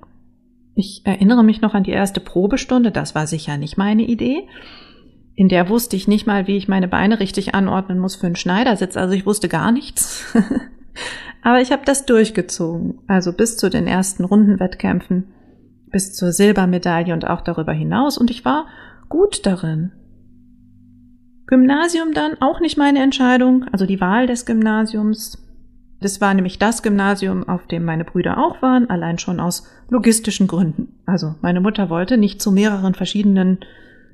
Ich 0.73 1.01
erinnere 1.05 1.43
mich 1.43 1.61
noch 1.61 1.75
an 1.75 1.83
die 1.83 1.91
erste 1.91 2.19
Probestunde, 2.19 2.91
das 2.91 3.13
war 3.13 3.27
sicher 3.27 3.57
nicht 3.57 3.77
meine 3.77 4.03
Idee. 4.03 4.47
In 5.35 5.47
der 5.47 5.69
wusste 5.69 5.95
ich 5.95 6.07
nicht 6.07 6.25
mal, 6.25 6.47
wie 6.47 6.57
ich 6.57 6.67
meine 6.67 6.87
Beine 6.87 7.19
richtig 7.19 7.53
anordnen 7.53 7.99
muss 7.99 8.15
für 8.15 8.25
einen 8.25 8.35
Schneidersitz, 8.35 8.97
also 8.97 9.13
ich 9.13 9.27
wusste 9.27 9.47
gar 9.47 9.71
nichts. 9.71 10.25
Aber 11.41 11.61
ich 11.61 11.71
habe 11.71 11.83
das 11.85 12.05
durchgezogen, 12.05 12.99
also 13.07 13.33
bis 13.33 13.57
zu 13.57 13.69
den 13.69 13.87
ersten 13.87 14.23
Rundenwettkämpfen, 14.23 15.33
bis 15.91 16.13
zur 16.13 16.31
Silbermedaille 16.31 17.13
und 17.13 17.27
auch 17.27 17.41
darüber 17.41 17.73
hinaus 17.73 18.17
und 18.17 18.31
ich 18.31 18.45
war 18.45 18.67
gut 19.09 19.45
darin. 19.45 19.91
Gymnasium 21.47 22.13
dann 22.13 22.41
auch 22.41 22.59
nicht 22.59 22.77
meine 22.77 23.03
Entscheidung, 23.03 23.65
also 23.71 23.85
die 23.85 24.01
Wahl 24.01 24.25
des 24.25 24.45
Gymnasiums. 24.45 25.41
Das 26.01 26.19
war 26.19 26.33
nämlich 26.33 26.57
das 26.57 26.81
Gymnasium, 26.81 27.47
auf 27.47 27.67
dem 27.67 27.85
meine 27.85 28.03
Brüder 28.03 28.37
auch 28.37 28.61
waren, 28.61 28.89
allein 28.89 29.19
schon 29.19 29.39
aus 29.39 29.67
logistischen 29.89 30.47
Gründen. 30.47 30.99
Also 31.05 31.35
meine 31.41 31.61
Mutter 31.61 31.89
wollte 31.89 32.17
nicht 32.17 32.41
zu 32.41 32.51
mehreren 32.51 32.95
verschiedenen 32.95 33.59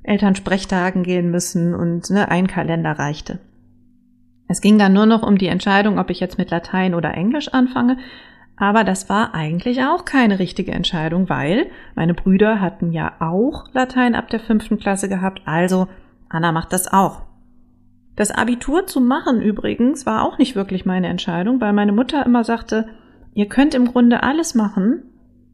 Elternsprechtagen 0.04 1.04
gehen 1.04 1.32
müssen 1.32 1.74
und 1.74 2.10
ne, 2.10 2.30
ein 2.30 2.48
Kalender 2.48 2.92
reichte. 2.92 3.40
Es 4.52 4.60
ging 4.60 4.78
dann 4.78 4.92
nur 4.92 5.06
noch 5.06 5.24
um 5.24 5.38
die 5.38 5.48
Entscheidung, 5.48 5.98
ob 5.98 6.10
ich 6.10 6.20
jetzt 6.20 6.38
mit 6.38 6.52
Latein 6.52 6.94
oder 6.94 7.14
Englisch 7.14 7.48
anfange, 7.54 7.98
aber 8.58 8.84
das 8.84 9.08
war 9.08 9.34
eigentlich 9.34 9.82
auch 9.82 10.04
keine 10.04 10.40
richtige 10.40 10.74
Entscheidung, 10.74 11.30
weil 11.30 11.68
meine 11.96 12.14
Brüder 12.14 12.60
hatten 12.60 12.92
ja 12.92 13.14
auch 13.22 13.64
Latein 13.72 14.14
ab 14.14 14.30
der 14.30 14.42
fünften 14.42 14.78
Klasse 14.78 15.08
gehabt, 15.08 15.42
also 15.46 15.88
Anna 16.28 16.52
macht 16.52 16.74
das 16.74 16.92
auch. 16.92 17.22
Das 18.18 18.30
Abitur 18.30 18.88
zu 18.88 19.00
machen 19.00 19.42
übrigens 19.42 20.06
war 20.06 20.26
auch 20.26 20.38
nicht 20.38 20.54
wirklich 20.54 20.86
meine 20.86 21.08
Entscheidung, 21.08 21.62
weil 21.62 21.72
meine 21.72 21.94
Mutter 21.94 22.26
immer 22.26 22.44
sagte, 22.44 22.90
ihr 23.34 23.46
könnt 23.46 23.74
im 23.74 23.86
Grunde 23.86 24.22
alles 24.22 24.54
machen, 24.54 25.04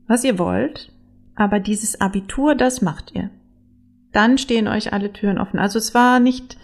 was 0.07 0.23
ihr 0.23 0.39
wollt, 0.39 0.91
aber 1.35 1.59
dieses 1.59 2.01
Abitur, 2.01 2.55
das 2.55 2.81
macht 2.81 3.13
ihr. 3.13 3.29
Dann 4.11 4.39
stehen 4.39 4.67
euch 4.67 4.91
alle 4.91 5.13
Türen 5.13 5.37
offen. 5.37 5.59
Also 5.59 5.77
es 5.77 5.93
war 5.93 6.19
nicht, 6.19 6.57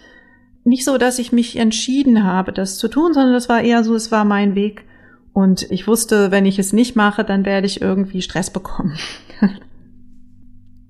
nicht 0.64 0.84
so, 0.84 0.98
dass 0.98 1.18
ich 1.18 1.32
mich 1.32 1.56
entschieden 1.56 2.24
habe, 2.24 2.52
das 2.52 2.78
zu 2.78 2.88
tun, 2.88 3.12
sondern 3.12 3.34
es 3.34 3.48
war 3.48 3.62
eher 3.62 3.84
so, 3.84 3.94
es 3.94 4.10
war 4.10 4.24
mein 4.24 4.54
Weg. 4.54 4.84
Und 5.32 5.70
ich 5.70 5.86
wusste, 5.86 6.30
wenn 6.30 6.46
ich 6.46 6.58
es 6.58 6.72
nicht 6.72 6.96
mache, 6.96 7.24
dann 7.24 7.44
werde 7.44 7.66
ich 7.66 7.82
irgendwie 7.82 8.22
Stress 8.22 8.50
bekommen. 8.50 8.96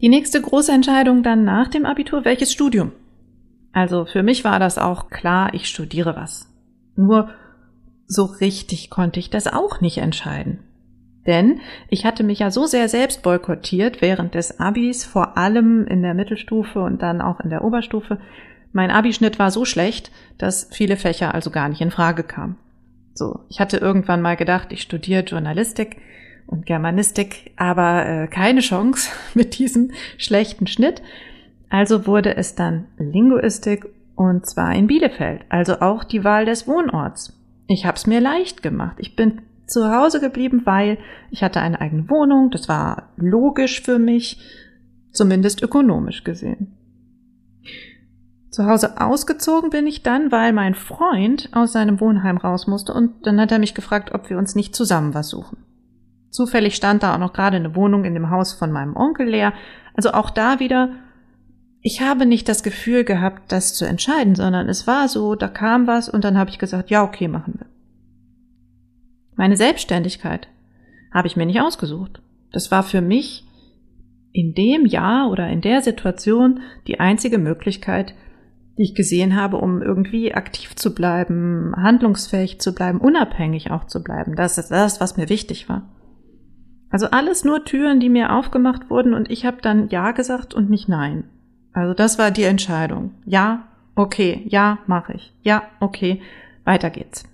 Die 0.01 0.09
nächste 0.09 0.41
große 0.41 0.71
Entscheidung 0.71 1.23
dann 1.23 1.45
nach 1.45 1.69
dem 1.69 1.87
Abitur, 1.87 2.25
welches 2.25 2.53
Studium? 2.53 2.93
Also 3.73 4.05
für 4.05 4.23
mich 4.23 4.45
war 4.45 4.61
das 4.61 4.79
auch 4.79 5.09
klar, 5.11 5.53
ich 5.55 5.67
studiere 5.67 6.15
was. 6.15 6.49
Nur 6.95 7.31
so 8.07 8.25
richtig 8.25 8.91
konnte 8.91 9.19
ich 9.19 9.31
das 9.31 9.47
auch 9.47 9.81
nicht 9.81 9.99
entscheiden. 9.99 10.61
Denn 11.27 11.61
ich 11.89 12.05
hatte 12.05 12.23
mich 12.23 12.41
ja 12.41 12.51
so 12.51 12.67
sehr 12.67 12.89
selbst 12.89 13.23
boykottiert 13.23 14.03
während 14.03 14.35
des 14.35 14.61
Abis, 14.61 15.05
vor 15.05 15.39
allem 15.39 15.87
in 15.87 16.03
der 16.03 16.15
Mittelstufe 16.15 16.81
und 16.81 17.03
dann 17.03 17.23
auch 17.23 17.41
in 17.41 17.51
der 17.51 17.65
Oberstufe. 17.65 18.19
Mein 18.75 18.91
Abischnitt 18.91 19.39
war 19.39 19.53
so 19.53 19.65
schlecht, 19.65 20.11
dass 20.37 20.69
viele 20.73 20.97
Fächer 20.97 21.33
also 21.33 21.51
gar 21.51 21.69
nicht 21.69 21.81
in 21.81 21.93
Frage 21.93 22.25
kamen. 22.25 22.57
So, 23.15 23.39
ich 23.49 23.61
hatte 23.61 23.77
irgendwann 23.77 24.21
mal 24.21 24.37
gedacht, 24.37 24.73
ich 24.73 24.83
studiere 24.83 25.23
Journalistik 25.23 25.99
und 26.49 26.67
Germanistik, 26.67 27.53
aber 27.57 28.05
äh, 28.05 28.27
keine 28.27 28.61
Chance 28.61 29.13
mit 29.35 29.59
diesem 29.61 29.93
schlechten 30.19 30.67
Schnitt. 30.67 31.03
Also 31.71 32.09
wurde 32.09 32.37
es 32.37 32.57
dann 32.57 32.87
Linguistik 32.99 33.87
und 34.17 34.45
zwar 34.45 34.75
in 34.75 34.89
Bielefeld, 34.89 35.43
also 35.51 35.79
auch 35.81 36.03
die 36.03 36.25
Wahl 36.25 36.45
des 36.45 36.67
Wohnorts. 36.67 37.33
Ich 37.69 37.87
habe 37.87 37.97
es 37.97 38.09
mir 38.09 38.21
leicht 38.21 38.65
gemacht. 38.65 38.97
Ich 38.99 39.15
bin 39.15 39.43
zu 39.69 39.89
Hause 39.95 40.19
geblieben, 40.19 40.63
weil 40.65 40.99
ich 41.31 41.45
hatte 41.45 41.61
eine 41.61 41.81
eigene 41.81 42.11
Wohnung. 42.11 42.51
Das 42.51 42.69
war 42.69 43.11
logisch 43.17 43.83
für 43.83 44.01
mich, 44.01 44.41
zumindest 45.13 45.63
ökonomisch 45.63 46.25
gesehen. 46.25 46.77
Zu 48.55 48.67
Hause 48.67 49.01
ausgezogen 49.01 49.71
bin 49.71 49.85
ich 49.89 50.05
dann, 50.05 50.31
weil 50.31 50.53
mein 50.53 50.77
Freund 50.77 51.49
aus 51.51 51.73
seinem 51.73 51.99
Wohnheim 51.99 52.37
raus 52.37 52.69
musste 52.69 52.95
und 52.95 53.27
dann 53.27 53.41
hat 53.41 53.51
er 53.51 53.59
mich 53.59 53.75
gefragt, 53.75 54.15
ob 54.15 54.31
wir 54.31 54.39
uns 54.39 54.55
nicht 54.55 54.77
zusammen 54.77 55.13
was 55.13 55.29
suchen. 55.29 55.59
Zufällig 56.31 56.77
stand 56.77 57.03
da 57.03 57.15
auch 57.15 57.19
noch 57.19 57.33
gerade 57.33 57.57
eine 57.57 57.75
Wohnung 57.75 58.05
in 58.05 58.15
dem 58.15 58.31
Haus 58.31 58.53
von 58.53 58.71
meinem 58.71 58.95
Onkel 58.95 59.29
leer. 59.29 59.55
Also 59.95 60.13
auch 60.13 60.31
da 60.31 60.61
wieder 60.61 60.91
ich 61.81 62.01
habe 62.01 62.27
nicht 62.27 62.49
das 62.49 62.63
Gefühl 62.63 63.03
gehabt, 63.03 63.51
das 63.51 63.75
zu 63.75 63.87
entscheiden, 63.87 64.37
sondern 64.37 64.69
es 64.69 64.87
war 64.87 65.09
so, 65.09 65.35
da 65.35 65.49
kam 65.49 65.89
was 65.89 66.09
und 66.09 66.23
dann 66.23 66.39
habe 66.39 66.49
ich 66.49 66.61
gesagt, 66.61 66.91
ja, 66.91 67.03
okay, 67.03 67.27
machen 67.27 67.55
wir. 67.59 67.67
Meine 69.35 69.57
Selbstständigkeit 69.57 70.47
habe 71.13 71.27
ich 71.27 71.35
mir 71.35 71.45
nicht 71.45 71.61
ausgesucht. 71.61 72.23
Das 72.53 72.71
war 72.71 72.85
für 72.85 73.01
mich 73.01 73.49
in 74.31 74.55
dem 74.55 74.87
Jahr 74.87 75.29
oder 75.29 75.49
in 75.49 75.61
der 75.61 75.83
Situation 75.83 76.61
die 76.87 77.01
einzige 77.01 77.39
Möglichkeit, 77.39 78.15
die 78.77 78.83
ich 78.83 78.95
gesehen 78.95 79.37
habe, 79.37 79.59
um 79.59 79.83
irgendwie 79.83 80.35
aktiv 80.35 80.75
zu 80.75 80.95
bleiben, 80.95 81.75
handlungsfähig 81.77 82.61
zu 82.61 82.75
bleiben, 82.75 83.01
unabhängig 83.01 83.71
auch 83.71 83.85
zu 83.85 84.03
bleiben. 84.03 84.35
Das 84.35 84.59
ist 84.59 84.71
das, 84.71 85.01
was 85.01 85.17
mir 85.17 85.29
wichtig 85.29 85.69
war. 85.69 85.89
Also 86.91 87.07
alles 87.07 87.45
nur 87.45 87.65
Türen, 87.65 88.01
die 88.01 88.09
mir 88.09 88.33
aufgemacht 88.33 88.91
wurden 88.91 89.15
und 89.15 89.31
ich 89.31 89.47
habe 89.47 89.59
dann 89.61 89.89
Ja 89.89 90.13
gesagt 90.13 90.55
und 90.55 90.71
nicht 90.71 90.89
Nein. 90.89 91.25
Also 91.73 91.93
das 91.93 92.19
war 92.19 92.31
die 92.31 92.45
Entscheidung. 92.45 93.13
Ja, 93.25 93.67
okay, 93.97 94.45
ja, 94.47 94.79
mache 94.87 95.15
ich. 95.15 95.33
Ja, 95.43 95.65
okay, 95.81 96.23
weiter 96.65 96.91
geht's. 96.91 97.25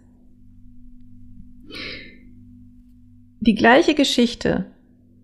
Die 3.41 3.55
gleiche 3.55 3.95
Geschichte, 3.95 4.67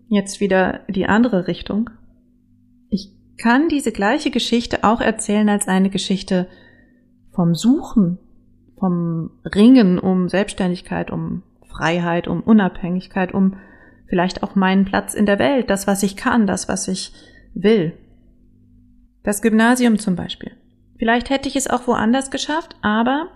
jetzt 0.07 0.39
wieder 0.39 0.81
die 0.87 1.07
andere 1.07 1.47
Richtung. 1.47 1.89
Kann 3.37 3.69
diese 3.69 3.91
gleiche 3.91 4.31
Geschichte 4.31 4.83
auch 4.83 5.01
erzählen 5.01 5.49
als 5.49 5.67
eine 5.67 5.89
Geschichte 5.89 6.47
vom 7.31 7.55
Suchen, 7.55 8.17
vom 8.79 9.31
Ringen 9.43 9.99
um 9.99 10.29
Selbstständigkeit, 10.29 11.11
um 11.11 11.43
Freiheit, 11.67 12.27
um 12.27 12.41
Unabhängigkeit, 12.41 13.33
um 13.33 13.57
vielleicht 14.07 14.43
auch 14.43 14.55
meinen 14.55 14.85
Platz 14.85 15.13
in 15.13 15.25
der 15.25 15.39
Welt, 15.39 15.69
das, 15.69 15.87
was 15.87 16.03
ich 16.03 16.15
kann, 16.15 16.47
das, 16.47 16.67
was 16.67 16.87
ich 16.87 17.13
will. 17.53 17.93
Das 19.23 19.41
Gymnasium 19.41 19.99
zum 19.99 20.15
Beispiel. 20.15 20.51
Vielleicht 20.97 21.29
hätte 21.29 21.47
ich 21.47 21.55
es 21.55 21.69
auch 21.69 21.87
woanders 21.87 22.31
geschafft, 22.31 22.75
aber 22.81 23.27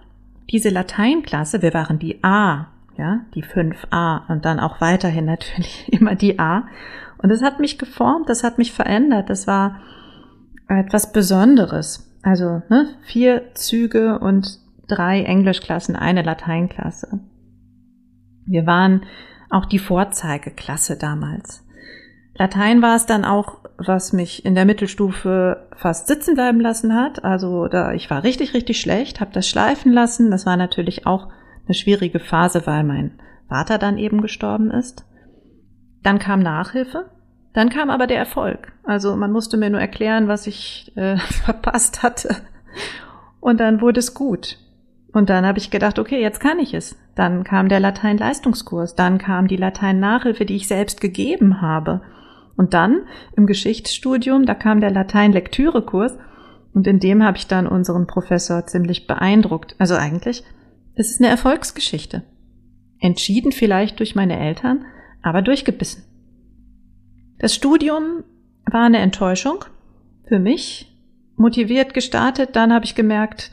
diese 0.50 0.70
Lateinklasse, 0.70 1.62
wir 1.62 1.74
waren 1.74 2.00
die 2.00 2.24
A, 2.24 2.68
ja, 2.98 3.22
die 3.36 3.44
5a 3.44 4.30
und 4.30 4.46
dann 4.46 4.60
auch 4.60 4.82
weiterhin 4.82 5.26
natürlich 5.26 5.88
immer 5.92 6.16
die 6.16 6.40
A. 6.40 6.68
Und 7.22 7.30
das 7.30 7.42
hat 7.42 7.60
mich 7.60 7.78
geformt, 7.78 8.30
das 8.30 8.44
hat 8.44 8.58
mich 8.58 8.72
verändert, 8.72 9.30
das 9.30 9.48
war 9.48 9.82
etwas 10.68 11.12
Besonderes. 11.12 12.08
Also 12.24 12.62
ne, 12.70 12.96
vier 13.04 13.54
Züge 13.54 14.20
und 14.20 14.60
drei 14.88 15.24
Englischklassen, 15.24 15.96
eine 15.96 16.22
Lateinklasse. 16.22 17.20
Wir 18.46 18.66
waren 18.66 19.04
auch 19.50 19.66
die 19.66 19.80
Vorzeigeklasse 19.80 20.98
damals. 20.98 21.66
Latein 22.36 22.82
war 22.82 22.96
es 22.96 23.06
dann 23.06 23.26
auch, 23.26 23.58
was 23.78 24.14
mich 24.14 24.46
in 24.46 24.56
der 24.56 24.66
Mittelstufe 24.66 25.68
fast 25.76 26.08
sitzen 26.08 26.36
bleiben 26.36 26.60
lassen 26.60 26.96
hat. 26.96 27.24
Also 27.24 27.68
da 27.68 27.94
ich 27.94 28.10
war 28.10 28.24
richtig, 28.24 28.54
richtig 28.54 28.80
schlecht, 28.80 29.20
habe 29.20 29.32
das 29.34 29.48
schleifen 29.48 29.92
lassen. 29.92 30.32
Das 30.32 30.46
war 30.46 30.58
natürlich 30.58 31.06
auch 31.06 31.28
eine 31.66 31.74
schwierige 31.74 32.20
Phase, 32.20 32.66
weil 32.66 32.84
mein 32.84 33.20
Vater 33.50 33.78
dann 33.78 33.98
eben 33.98 34.22
gestorben 34.22 34.72
ist. 34.72 35.06
Dann 36.04 36.20
kam 36.20 36.40
Nachhilfe. 36.40 37.10
Dann 37.54 37.70
kam 37.70 37.90
aber 37.90 38.08
der 38.08 38.18
Erfolg. 38.18 38.72
Also 38.84 39.16
man 39.16 39.32
musste 39.32 39.58
mir 39.58 39.70
nur 39.70 39.82
erklären, 39.82 40.28
was 40.28 40.48
ich 40.48 40.92
äh, 40.96 41.18
verpasst 41.46 42.04
hatte. 42.04 42.36
Und 43.40 43.60
dann 43.60 43.82
wurde 43.82 44.00
es 44.00 44.14
gut. 44.14 44.58
Und 45.12 45.30
dann 45.30 45.46
habe 45.46 45.58
ich 45.58 45.72
gedacht, 45.72 46.00
okay, 46.00 46.22
jetzt 46.22 46.40
kann 46.40 46.60
ich 46.60 46.74
es. 46.74 46.98
Dann 47.16 47.44
kam 47.44 47.68
der 47.68 47.82
Latein-Leistungskurs, 47.82 48.96
dann 48.96 49.18
kam 49.18 49.48
die 49.48 49.58
Latein-Nachhilfe, 49.58 50.46
die 50.46 50.56
ich 50.56 50.68
selbst 50.68 51.02
gegeben 51.02 51.62
habe. 51.62 52.02
Und 52.56 52.74
dann 52.74 53.02
im 53.36 53.48
Geschichtsstudium, 53.48 54.46
da 54.46 54.56
kam 54.56 54.80
der 54.80 54.92
Latein-Lektüre-Kurs 54.92 56.18
und 56.74 56.88
in 56.88 57.00
dem 57.00 57.24
habe 57.24 57.38
ich 57.38 57.48
dann 57.48 57.68
unseren 57.68 58.08
Professor 58.08 58.66
ziemlich 58.66 59.08
beeindruckt. 59.08 59.76
Also 59.78 59.96
eigentlich, 59.96 60.44
es 60.96 61.12
ist 61.12 61.20
eine 61.20 61.30
Erfolgsgeschichte. 61.30 62.24
Entschieden 63.00 63.52
vielleicht 63.52 64.00
durch 64.00 64.16
meine 64.16 64.40
Eltern, 64.40 64.86
aber 65.22 65.42
durchgebissen. 65.42 66.04
Das 67.40 67.56
Studium 67.56 68.24
war 68.70 68.86
eine 68.86 69.00
Enttäuschung 69.00 69.66
für 70.28 70.40
mich. 70.40 70.88
Motiviert 71.36 71.94
gestartet, 71.94 72.56
dann 72.56 72.72
habe 72.72 72.86
ich 72.86 72.94
gemerkt, 72.94 73.52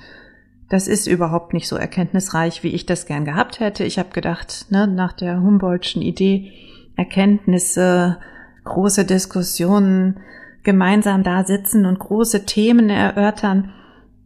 das 0.68 0.86
ist 0.86 1.06
überhaupt 1.06 1.54
nicht 1.54 1.66
so 1.66 1.76
erkenntnisreich, 1.76 2.62
wie 2.62 2.68
ich 2.68 2.84
das 2.84 3.06
gern 3.06 3.24
gehabt 3.24 3.60
hätte. 3.60 3.84
Ich 3.84 3.98
habe 3.98 4.10
gedacht, 4.10 4.66
ne, 4.70 4.86
nach 4.86 5.12
der 5.12 5.40
Humboldtschen 5.40 6.02
Idee, 6.02 6.52
Erkenntnisse, 6.96 8.18
große 8.64 9.06
Diskussionen, 9.06 10.20
gemeinsam 10.64 11.22
da 11.22 11.44
sitzen 11.44 11.86
und 11.86 11.98
große 11.98 12.44
Themen 12.44 12.90
erörtern. 12.90 13.72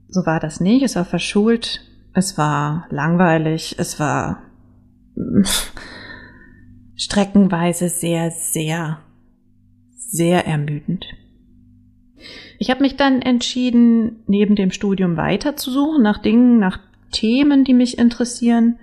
So 0.09 0.27
war 0.27 0.41
das 0.41 0.59
nicht. 0.59 0.83
Es 0.83 0.97
war 0.97 1.05
verschult, 1.05 1.81
es 2.15 2.37
war 2.37 2.87
langweilig, 2.91 3.77
es 3.79 4.01
war 4.01 4.43
streckenweise 6.97 7.89
sehr, 7.89 8.31
sehr, 8.31 9.01
sehr 9.97 10.47
ermüdend. 10.47 11.07
Ich 12.59 12.71
habe 12.71 12.83
mich 12.83 12.97
dann 12.97 13.23
entschieden, 13.23 14.23
neben 14.27 14.55
dem 14.55 14.71
Studium 14.71 15.17
weiterzusuchen, 15.17 16.03
nach 16.03 16.19
Dingen, 16.19 16.59
nach 16.59 16.79
Themen, 17.11 17.65
die 17.65 17.75
mich 17.75 17.99
interessieren. 17.99 18.79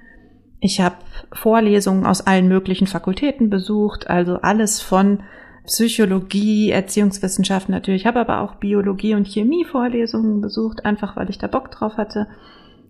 Ich 0.60 0.82
habe 0.82 0.98
Vorlesungen 1.32 2.06
aus 2.06 2.22
allen 2.22 2.48
möglichen 2.48 2.88
Fakultäten 2.88 3.50
besucht, 3.50 4.10
also 4.10 4.36
alles 4.42 4.82
von 4.82 5.24
Psychologie, 5.66 6.72
Erziehungswissenschaften 6.72 7.74
natürlich. 7.74 8.02
Ich 8.02 8.08
habe 8.08 8.20
aber 8.20 8.42
auch 8.42 8.56
Biologie 8.56 9.14
und 9.14 9.28
Chemie 9.28 9.66
Vorlesungen 9.66 10.42
besucht, 10.42 10.84
einfach 10.84 11.16
weil 11.16 11.30
ich 11.30 11.38
da 11.38 11.48
Bock 11.48 11.72
drauf 11.72 11.98
hatte. 11.98 12.28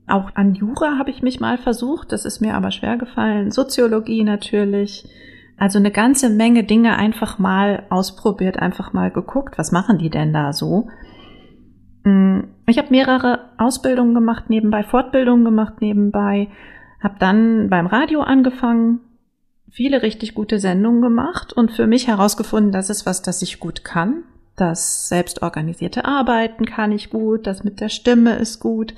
Auch 0.10 0.32
an 0.36 0.56
Jura 0.56 0.98
habe 0.98 1.10
ich 1.10 1.22
mich 1.22 1.40
mal 1.40 1.58
versucht, 1.58 2.12
das 2.12 2.26
ist 2.26 2.42
mir 2.42 2.56
aber 2.56 2.72
schwer 2.72 2.98
gefallen. 2.98 3.52
Soziologie 3.52 4.24
natürlich. 4.24 5.08
Also 5.58 5.78
eine 5.78 5.92
ganze 5.92 6.30
Menge 6.30 6.64
Dinge 6.64 6.96
einfach 6.98 7.38
mal 7.38 7.84
ausprobiert, 7.90 8.60
einfach 8.60 8.94
mal 8.94 9.12
geguckt, 9.12 9.58
was 9.58 9.72
machen 9.72 9.98
die 9.98 10.10
denn 10.10 10.32
da 10.32 10.54
so. 10.54 10.88
Mm, 12.04 12.42
ich 12.66 12.78
habe 12.78 12.92
mehrere 12.92 13.50
Ausbildungen 13.58 14.14
gemacht 14.14 14.50
nebenbei, 14.50 14.84
Fortbildungen 14.84 15.44
gemacht 15.44 15.82
nebenbei, 15.82 16.48
habe 17.02 17.16
dann 17.20 17.70
beim 17.70 17.88
Radio 17.88 18.22
angefangen, 18.22 19.02
viele 19.70 20.02
richtig 20.02 20.34
gute 20.34 20.60
Sendungen 20.60 21.02
gemacht 21.02 21.54
und 21.54 21.72
für 21.72 21.88
mich 21.88 22.08
herausgefunden, 22.08 22.72
das 22.72 22.90
ist 22.90 23.06
was, 23.06 23.22
das 23.22 23.42
ich 23.42 23.60
gut 23.60 23.84
kann. 23.84 24.24
Das 24.56 25.08
selbstorganisierte 25.08 26.06
Arbeiten 26.06 26.66
kann 26.66 26.92
ich 26.92 27.10
gut, 27.10 27.48
das 27.48 27.64
mit 27.64 27.80
der 27.80 27.90
Stimme 27.90 28.36
ist 28.38 28.60
gut. 28.60 28.94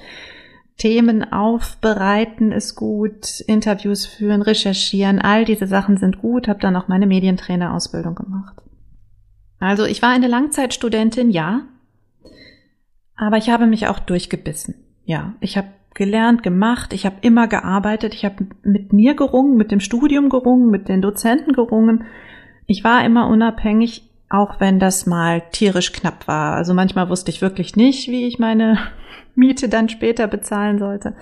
Themen 0.77 1.31
aufbereiten 1.31 2.51
ist 2.51 2.75
gut, 2.75 3.41
Interviews 3.47 4.05
führen, 4.05 4.41
recherchieren, 4.41 5.19
all 5.19 5.45
diese 5.45 5.67
Sachen 5.67 5.97
sind 5.97 6.19
gut, 6.19 6.47
habe 6.47 6.59
dann 6.59 6.75
auch 6.75 6.87
meine 6.87 7.07
Medientrainerausbildung 7.07 8.15
gemacht. 8.15 8.55
Also 9.59 9.85
ich 9.85 10.01
war 10.01 10.09
eine 10.09 10.27
Langzeitstudentin, 10.27 11.29
ja, 11.29 11.61
aber 13.15 13.37
ich 13.37 13.49
habe 13.49 13.67
mich 13.67 13.87
auch 13.87 13.99
durchgebissen. 13.99 14.75
Ja, 15.05 15.35
ich 15.39 15.57
habe 15.57 15.67
gelernt, 15.93 16.41
gemacht, 16.41 16.93
ich 16.93 17.05
habe 17.05 17.17
immer 17.21 17.47
gearbeitet, 17.47 18.15
ich 18.15 18.25
habe 18.25 18.47
mit 18.63 18.93
mir 18.93 19.13
gerungen, 19.13 19.57
mit 19.57 19.71
dem 19.71 19.79
Studium 19.79 20.29
gerungen, 20.29 20.71
mit 20.71 20.89
den 20.89 21.01
Dozenten 21.01 21.53
gerungen. 21.53 22.05
Ich 22.65 22.83
war 22.83 23.05
immer 23.05 23.27
unabhängig, 23.27 24.10
auch 24.31 24.59
wenn 24.59 24.79
das 24.79 25.05
mal 25.05 25.41
tierisch 25.51 25.91
knapp 25.91 26.27
war. 26.27 26.55
Also 26.55 26.73
manchmal 26.73 27.09
wusste 27.09 27.31
ich 27.31 27.41
wirklich 27.41 27.75
nicht, 27.75 28.07
wie 28.07 28.25
ich 28.25 28.39
meine 28.39 28.77
Miete 29.35 29.69
dann 29.69 29.89
später 29.89 30.27
bezahlen 30.27 30.79
sollte. 30.79 31.15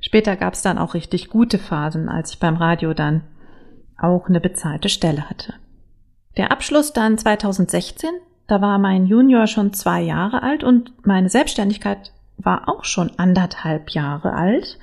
Später 0.00 0.36
gab 0.36 0.54
es 0.54 0.62
dann 0.62 0.78
auch 0.78 0.94
richtig 0.94 1.30
gute 1.30 1.58
Phasen, 1.58 2.08
als 2.08 2.30
ich 2.32 2.38
beim 2.38 2.56
Radio 2.56 2.94
dann 2.94 3.22
auch 3.98 4.28
eine 4.28 4.40
bezahlte 4.40 4.88
Stelle 4.88 5.28
hatte. 5.28 5.54
Der 6.36 6.52
Abschluss 6.52 6.92
dann 6.92 7.18
2016, 7.18 8.10
da 8.46 8.60
war 8.60 8.78
mein 8.78 9.06
Junior 9.06 9.46
schon 9.46 9.72
zwei 9.72 10.02
Jahre 10.02 10.42
alt 10.42 10.62
und 10.62 10.92
meine 11.04 11.28
Selbstständigkeit 11.28 12.12
war 12.36 12.68
auch 12.68 12.84
schon 12.84 13.10
anderthalb 13.16 13.90
Jahre 13.90 14.34
alt. 14.34 14.78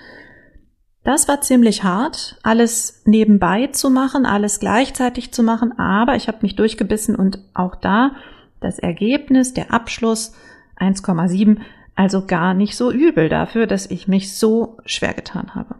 Das 1.03 1.27
war 1.27 1.41
ziemlich 1.41 1.83
hart, 1.83 2.37
alles 2.43 3.01
nebenbei 3.05 3.67
zu 3.67 3.89
machen, 3.89 4.25
alles 4.25 4.59
gleichzeitig 4.59 5.33
zu 5.33 5.43
machen, 5.43 5.77
aber 5.77 6.15
ich 6.15 6.29
habe 6.29 6.39
mich 6.41 6.55
durchgebissen 6.55 7.15
und 7.15 7.39
auch 7.53 7.75
da 7.75 8.15
das 8.61 8.79
Ergebnis, 8.79 9.53
der 9.53 9.73
Abschluss 9.73 10.33
1,7 10.77 11.59
also 11.95 12.25
gar 12.25 12.53
nicht 12.53 12.75
so 12.75 12.91
übel 12.91 13.29
dafür, 13.29 13.67
dass 13.67 13.89
ich 13.89 14.07
mich 14.07 14.35
so 14.35 14.77
schwer 14.85 15.13
getan 15.13 15.53
habe. 15.53 15.75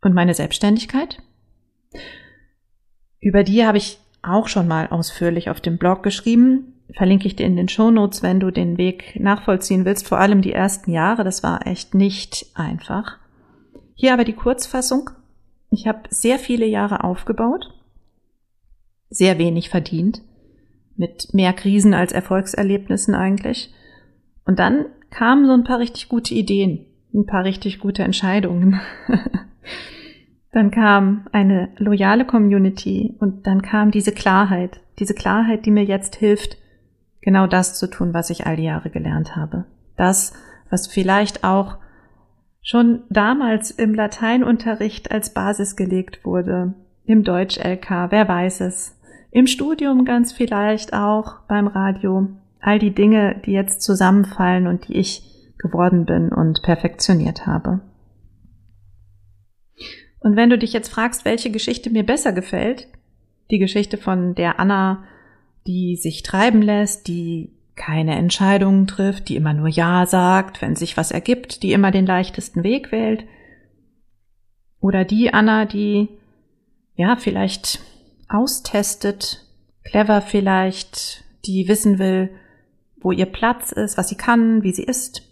Und 0.00 0.14
meine 0.14 0.34
Selbstständigkeit? 0.34 1.22
Über 3.20 3.44
die 3.44 3.64
habe 3.64 3.78
ich 3.78 3.98
auch 4.22 4.48
schon 4.48 4.66
mal 4.66 4.88
ausführlich 4.88 5.48
auf 5.50 5.60
dem 5.60 5.78
Blog 5.78 6.02
geschrieben. 6.02 6.74
Verlinke 6.92 7.26
ich 7.26 7.36
dir 7.36 7.46
in 7.46 7.56
den 7.56 7.68
Show 7.68 7.90
Notes, 7.90 8.22
wenn 8.22 8.40
du 8.40 8.50
den 8.50 8.76
Weg 8.76 9.18
nachvollziehen 9.20 9.84
willst. 9.84 10.08
Vor 10.08 10.18
allem 10.18 10.42
die 10.42 10.52
ersten 10.52 10.90
Jahre, 10.90 11.24
das 11.24 11.42
war 11.42 11.66
echt 11.66 11.94
nicht 11.94 12.46
einfach. 12.54 13.18
Hier 13.94 14.12
aber 14.12 14.24
die 14.24 14.34
Kurzfassung. 14.34 15.10
Ich 15.70 15.86
habe 15.86 16.02
sehr 16.10 16.38
viele 16.38 16.66
Jahre 16.66 17.02
aufgebaut, 17.02 17.72
sehr 19.10 19.38
wenig 19.38 19.70
verdient, 19.70 20.22
mit 20.96 21.32
mehr 21.32 21.52
Krisen 21.52 21.94
als 21.94 22.12
Erfolgserlebnissen 22.12 23.14
eigentlich. 23.14 23.72
Und 24.44 24.58
dann 24.58 24.86
kamen 25.10 25.46
so 25.46 25.52
ein 25.52 25.64
paar 25.64 25.78
richtig 25.78 26.08
gute 26.08 26.34
Ideen, 26.34 26.86
ein 27.12 27.26
paar 27.26 27.44
richtig 27.44 27.80
gute 27.80 28.02
Entscheidungen. 28.02 28.80
dann 30.52 30.70
kam 30.70 31.26
eine 31.32 31.70
loyale 31.78 32.24
Community 32.24 33.14
und 33.18 33.46
dann 33.46 33.62
kam 33.62 33.90
diese 33.90 34.12
Klarheit, 34.12 34.80
diese 34.98 35.14
Klarheit, 35.14 35.66
die 35.66 35.70
mir 35.70 35.84
jetzt 35.84 36.16
hilft, 36.16 36.58
genau 37.20 37.46
das 37.46 37.78
zu 37.78 37.88
tun, 37.88 38.14
was 38.14 38.30
ich 38.30 38.46
all 38.46 38.56
die 38.56 38.64
Jahre 38.64 38.90
gelernt 38.90 39.34
habe. 39.34 39.64
Das, 39.96 40.34
was 40.70 40.86
vielleicht 40.86 41.42
auch 41.42 41.78
schon 42.64 43.04
damals 43.10 43.70
im 43.70 43.94
Lateinunterricht 43.94 45.12
als 45.12 45.32
Basis 45.32 45.76
gelegt 45.76 46.24
wurde, 46.24 46.74
im 47.04 47.22
Deutsch-LK, 47.22 48.10
wer 48.10 48.26
weiß 48.26 48.62
es, 48.62 48.98
im 49.30 49.46
Studium 49.46 50.04
ganz 50.04 50.32
vielleicht 50.32 50.92
auch 50.92 51.42
beim 51.46 51.68
Radio, 51.68 52.28
all 52.60 52.80
die 52.80 52.94
Dinge, 52.94 53.40
die 53.46 53.52
jetzt 53.52 53.82
zusammenfallen 53.82 54.66
und 54.66 54.88
die 54.88 54.96
ich 54.96 55.22
geworden 55.58 56.06
bin 56.06 56.32
und 56.32 56.62
perfektioniert 56.62 57.46
habe. 57.46 57.80
Und 60.20 60.34
wenn 60.34 60.50
du 60.50 60.58
dich 60.58 60.72
jetzt 60.72 60.88
fragst, 60.88 61.24
welche 61.24 61.50
Geschichte 61.50 61.90
mir 61.90 62.04
besser 62.04 62.32
gefällt, 62.32 62.88
die 63.50 63.58
Geschichte 63.58 63.98
von 63.98 64.34
der 64.34 64.58
Anna 64.58 65.04
die 65.66 65.96
sich 65.96 66.22
treiben 66.22 66.62
lässt, 66.62 67.08
die 67.08 67.52
keine 67.76 68.14
Entscheidungen 68.14 68.86
trifft, 68.86 69.28
die 69.28 69.36
immer 69.36 69.52
nur 69.52 69.68
Ja 69.68 70.06
sagt, 70.06 70.62
wenn 70.62 70.76
sich 70.76 70.96
was 70.96 71.10
ergibt, 71.10 71.62
die 71.62 71.72
immer 71.72 71.90
den 71.90 72.06
leichtesten 72.06 72.62
Weg 72.62 72.92
wählt. 72.92 73.24
Oder 74.80 75.04
die 75.04 75.32
Anna, 75.32 75.64
die 75.64 76.08
ja 76.94 77.16
vielleicht 77.16 77.80
austestet, 78.28 79.44
clever 79.82 80.20
vielleicht, 80.20 81.24
die 81.46 81.68
wissen 81.68 81.98
will, 81.98 82.30
wo 83.00 83.12
ihr 83.12 83.26
Platz 83.26 83.72
ist, 83.72 83.98
was 83.98 84.08
sie 84.08 84.16
kann, 84.16 84.62
wie 84.62 84.72
sie 84.72 84.84
ist, 84.84 85.22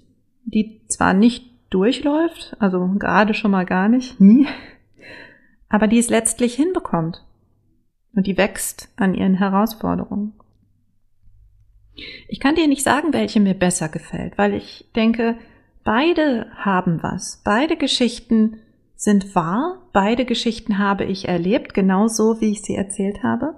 die 0.44 0.86
zwar 0.88 1.14
nicht 1.14 1.50
durchläuft, 1.70 2.56
also 2.58 2.86
gerade 2.98 3.34
schon 3.34 3.50
mal 3.50 3.64
gar 3.64 3.88
nicht, 3.88 4.20
nie, 4.20 4.46
aber 5.68 5.86
die 5.86 5.98
es 5.98 6.10
letztlich 6.10 6.54
hinbekommt 6.54 7.24
und 8.14 8.26
die 8.26 8.36
wächst 8.36 8.90
an 8.96 9.14
ihren 9.14 9.34
Herausforderungen. 9.34 10.34
Ich 12.28 12.40
kann 12.40 12.54
dir 12.54 12.66
nicht 12.68 12.82
sagen, 12.82 13.12
welche 13.12 13.40
mir 13.40 13.54
besser 13.54 13.88
gefällt, 13.88 14.38
weil 14.38 14.54
ich 14.54 14.90
denke, 14.96 15.36
beide 15.84 16.50
haben 16.56 17.02
was. 17.02 17.42
Beide 17.44 17.76
Geschichten 17.76 18.58
sind 18.94 19.34
wahr. 19.34 19.88
Beide 19.92 20.24
Geschichten 20.24 20.78
habe 20.78 21.04
ich 21.04 21.28
erlebt, 21.28 21.74
genauso 21.74 22.40
wie 22.40 22.52
ich 22.52 22.62
sie 22.62 22.74
erzählt 22.74 23.22
habe. 23.22 23.56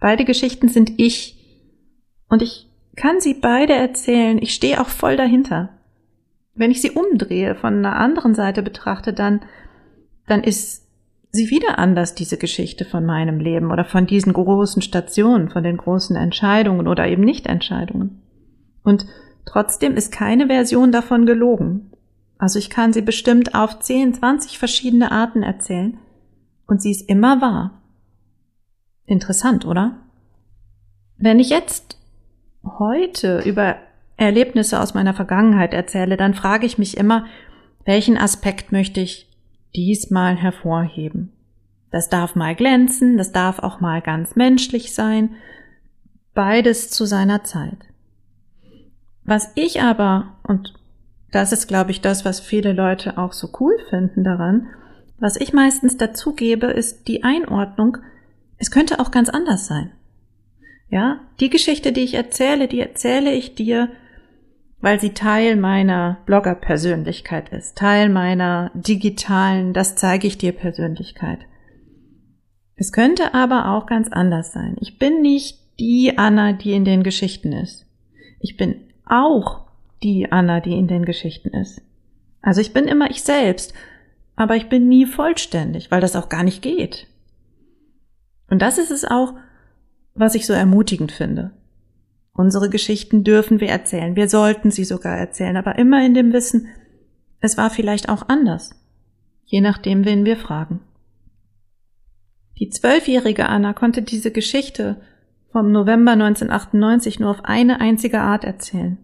Beide 0.00 0.24
Geschichten 0.24 0.68
sind 0.68 0.92
ich. 0.98 1.36
Und 2.28 2.42
ich 2.42 2.68
kann 2.96 3.20
sie 3.20 3.34
beide 3.34 3.74
erzählen. 3.74 4.38
Ich 4.40 4.54
stehe 4.54 4.80
auch 4.80 4.88
voll 4.88 5.16
dahinter. 5.16 5.70
Wenn 6.54 6.70
ich 6.70 6.80
sie 6.80 6.92
umdrehe, 6.92 7.56
von 7.56 7.78
einer 7.78 7.96
anderen 7.96 8.34
Seite 8.34 8.62
betrachte, 8.62 9.12
dann, 9.12 9.42
dann 10.26 10.44
ist 10.44 10.83
sie 11.34 11.50
wieder 11.50 11.78
anders, 11.78 12.14
diese 12.14 12.38
Geschichte 12.38 12.84
von 12.84 13.04
meinem 13.04 13.40
Leben 13.40 13.72
oder 13.72 13.84
von 13.84 14.06
diesen 14.06 14.32
großen 14.32 14.82
Stationen, 14.82 15.50
von 15.50 15.64
den 15.64 15.76
großen 15.76 16.16
Entscheidungen 16.16 16.86
oder 16.86 17.06
eben 17.06 17.24
Nichtentscheidungen. 17.24 18.22
Und 18.82 19.06
trotzdem 19.44 19.96
ist 19.96 20.12
keine 20.12 20.46
Version 20.46 20.92
davon 20.92 21.26
gelogen. 21.26 21.90
Also 22.38 22.58
ich 22.58 22.70
kann 22.70 22.92
sie 22.92 23.02
bestimmt 23.02 23.54
auf 23.54 23.80
10, 23.80 24.14
20 24.14 24.58
verschiedene 24.58 25.10
Arten 25.10 25.42
erzählen 25.42 25.98
und 26.66 26.80
sie 26.80 26.90
ist 26.90 27.08
immer 27.08 27.40
wahr. 27.40 27.82
Interessant, 29.06 29.66
oder? 29.66 29.98
Wenn 31.16 31.40
ich 31.40 31.50
jetzt 31.50 31.98
heute 32.78 33.40
über 33.44 33.76
Erlebnisse 34.16 34.80
aus 34.80 34.94
meiner 34.94 35.14
Vergangenheit 35.14 35.74
erzähle, 35.74 36.16
dann 36.16 36.34
frage 36.34 36.64
ich 36.66 36.78
mich 36.78 36.96
immer, 36.96 37.26
welchen 37.84 38.16
Aspekt 38.16 38.72
möchte 38.72 39.00
ich 39.00 39.33
diesmal 39.76 40.36
hervorheben. 40.36 41.32
Das 41.90 42.08
darf 42.08 42.34
mal 42.34 42.54
glänzen, 42.54 43.16
das 43.16 43.32
darf 43.32 43.58
auch 43.60 43.80
mal 43.80 44.02
ganz 44.02 44.36
menschlich 44.36 44.94
sein, 44.94 45.36
beides 46.34 46.90
zu 46.90 47.04
seiner 47.04 47.44
Zeit. 47.44 47.78
Was 49.24 49.52
ich 49.54 49.80
aber, 49.80 50.36
und 50.42 50.74
das 51.30 51.52
ist, 51.52 51.66
glaube 51.66 51.90
ich, 51.90 52.00
das, 52.00 52.24
was 52.24 52.40
viele 52.40 52.72
Leute 52.72 53.16
auch 53.18 53.32
so 53.32 53.48
cool 53.60 53.76
finden 53.90 54.24
daran, 54.24 54.68
was 55.18 55.36
ich 55.36 55.52
meistens 55.52 55.96
dazu 55.96 56.34
gebe, 56.34 56.66
ist 56.66 57.08
die 57.08 57.22
Einordnung, 57.22 57.98
es 58.58 58.70
könnte 58.70 59.00
auch 59.00 59.10
ganz 59.10 59.28
anders 59.28 59.66
sein. 59.66 59.92
Ja, 60.90 61.20
die 61.40 61.50
Geschichte, 61.50 61.92
die 61.92 62.02
ich 62.02 62.14
erzähle, 62.14 62.68
die 62.68 62.80
erzähle 62.80 63.32
ich 63.32 63.54
dir 63.54 63.88
weil 64.84 65.00
sie 65.00 65.14
Teil 65.14 65.56
meiner 65.56 66.18
Blogger-Persönlichkeit 66.26 67.48
ist, 67.48 67.74
Teil 67.78 68.10
meiner 68.10 68.70
digitalen, 68.74 69.72
das 69.72 69.96
zeige 69.96 70.26
ich 70.26 70.36
dir 70.36 70.52
Persönlichkeit. 70.52 71.38
Es 72.76 72.92
könnte 72.92 73.32
aber 73.32 73.70
auch 73.70 73.86
ganz 73.86 74.12
anders 74.12 74.52
sein. 74.52 74.76
Ich 74.80 74.98
bin 74.98 75.22
nicht 75.22 75.58
die 75.80 76.18
Anna, 76.18 76.52
die 76.52 76.74
in 76.74 76.84
den 76.84 77.02
Geschichten 77.02 77.54
ist. 77.54 77.86
Ich 78.40 78.58
bin 78.58 78.76
auch 79.06 79.62
die 80.02 80.30
Anna, 80.30 80.60
die 80.60 80.76
in 80.76 80.86
den 80.86 81.06
Geschichten 81.06 81.48
ist. 81.54 81.80
Also 82.42 82.60
ich 82.60 82.74
bin 82.74 82.84
immer 82.84 83.08
ich 83.08 83.22
selbst, 83.22 83.72
aber 84.36 84.54
ich 84.54 84.68
bin 84.68 84.86
nie 84.86 85.06
vollständig, 85.06 85.90
weil 85.90 86.02
das 86.02 86.14
auch 86.14 86.28
gar 86.28 86.42
nicht 86.42 86.60
geht. 86.60 87.06
Und 88.50 88.60
das 88.60 88.76
ist 88.76 88.90
es 88.90 89.06
auch, 89.06 89.32
was 90.14 90.34
ich 90.34 90.44
so 90.44 90.52
ermutigend 90.52 91.10
finde. 91.10 91.52
Unsere 92.36 92.68
Geschichten 92.68 93.22
dürfen 93.22 93.60
wir 93.60 93.68
erzählen, 93.68 94.16
wir 94.16 94.28
sollten 94.28 94.72
sie 94.72 94.84
sogar 94.84 95.16
erzählen, 95.16 95.56
aber 95.56 95.78
immer 95.78 96.04
in 96.04 96.14
dem 96.14 96.32
Wissen, 96.32 96.66
es 97.40 97.56
war 97.56 97.70
vielleicht 97.70 98.08
auch 98.08 98.28
anders, 98.28 98.70
je 99.44 99.60
nachdem, 99.60 100.04
wen 100.04 100.24
wir 100.24 100.36
fragen. 100.36 100.80
Die 102.58 102.70
zwölfjährige 102.70 103.48
Anna 103.48 103.72
konnte 103.72 104.02
diese 104.02 104.32
Geschichte 104.32 105.00
vom 105.52 105.70
November 105.70 106.12
1998 106.12 107.20
nur 107.20 107.30
auf 107.30 107.44
eine 107.44 107.80
einzige 107.80 108.20
Art 108.20 108.42
erzählen. 108.42 108.98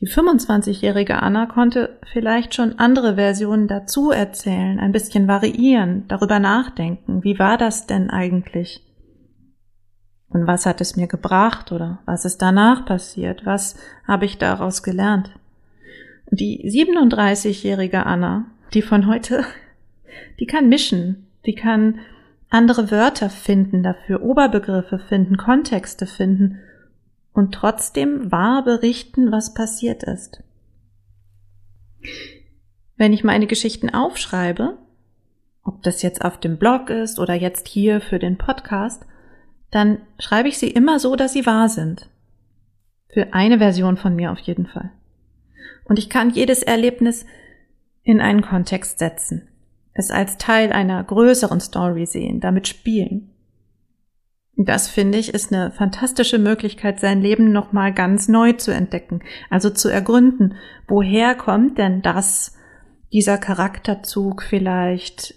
Die 0.00 0.08
25-jährige 0.08 1.22
Anna 1.22 1.46
konnte 1.46 1.98
vielleicht 2.12 2.54
schon 2.54 2.78
andere 2.78 3.14
Versionen 3.14 3.68
dazu 3.68 4.10
erzählen, 4.10 4.80
ein 4.80 4.92
bisschen 4.92 5.28
variieren, 5.28 6.04
darüber 6.08 6.40
nachdenken, 6.40 7.22
wie 7.22 7.38
war 7.38 7.56
das 7.56 7.86
denn 7.86 8.10
eigentlich? 8.10 8.87
Und 10.30 10.46
was 10.46 10.66
hat 10.66 10.80
es 10.80 10.96
mir 10.96 11.06
gebracht 11.06 11.72
oder 11.72 12.00
was 12.04 12.24
ist 12.24 12.38
danach 12.38 12.84
passiert? 12.84 13.46
Was 13.46 13.76
habe 14.06 14.26
ich 14.26 14.38
daraus 14.38 14.82
gelernt? 14.82 15.30
Die 16.30 16.70
37-jährige 16.70 18.04
Anna, 18.04 18.46
die 18.74 18.82
von 18.82 19.06
heute, 19.06 19.44
die 20.40 20.46
kann 20.46 20.68
mischen, 20.68 21.26
die 21.46 21.54
kann 21.54 22.00
andere 22.50 22.90
Wörter 22.90 23.30
finden 23.30 23.82
dafür, 23.82 24.22
Oberbegriffe 24.22 24.98
finden, 24.98 25.36
Kontexte 25.36 26.06
finden 26.06 26.58
und 27.32 27.54
trotzdem 27.54 28.32
wahr 28.32 28.64
berichten, 28.64 29.30
was 29.30 29.54
passiert 29.54 30.02
ist. 30.02 30.42
Wenn 32.96 33.12
ich 33.12 33.24
meine 33.24 33.46
Geschichten 33.46 33.90
aufschreibe, 33.90 34.76
ob 35.62 35.82
das 35.82 36.02
jetzt 36.02 36.24
auf 36.24 36.40
dem 36.40 36.58
Blog 36.58 36.90
ist 36.90 37.18
oder 37.18 37.34
jetzt 37.34 37.68
hier 37.68 38.00
für 38.00 38.18
den 38.18 38.38
Podcast, 38.38 39.04
dann 39.70 39.98
schreibe 40.18 40.48
ich 40.48 40.58
sie 40.58 40.70
immer 40.70 40.98
so, 40.98 41.16
dass 41.16 41.32
sie 41.32 41.46
wahr 41.46 41.68
sind. 41.68 42.08
Für 43.12 43.32
eine 43.32 43.58
Version 43.58 43.96
von 43.96 44.14
mir 44.14 44.32
auf 44.32 44.38
jeden 44.38 44.66
Fall. 44.66 44.90
Und 45.84 45.98
ich 45.98 46.10
kann 46.10 46.30
jedes 46.30 46.62
Erlebnis 46.62 47.24
in 48.02 48.20
einen 48.20 48.42
Kontext 48.42 48.98
setzen, 48.98 49.48
es 49.94 50.10
als 50.10 50.38
Teil 50.38 50.72
einer 50.72 51.02
größeren 51.02 51.60
Story 51.60 52.06
sehen, 52.06 52.40
damit 52.40 52.68
spielen. 52.68 53.30
Das 54.60 54.88
finde 54.88 55.18
ich 55.18 55.32
ist 55.32 55.52
eine 55.52 55.70
fantastische 55.70 56.38
Möglichkeit, 56.38 56.98
sein 56.98 57.22
Leben 57.22 57.52
nochmal 57.52 57.92
ganz 57.92 58.26
neu 58.26 58.54
zu 58.54 58.72
entdecken, 58.72 59.20
also 59.50 59.70
zu 59.70 59.88
ergründen, 59.88 60.56
woher 60.88 61.36
kommt 61.36 61.78
denn 61.78 62.02
das, 62.02 62.56
dieser 63.12 63.38
Charakterzug 63.38 64.42
vielleicht, 64.42 65.34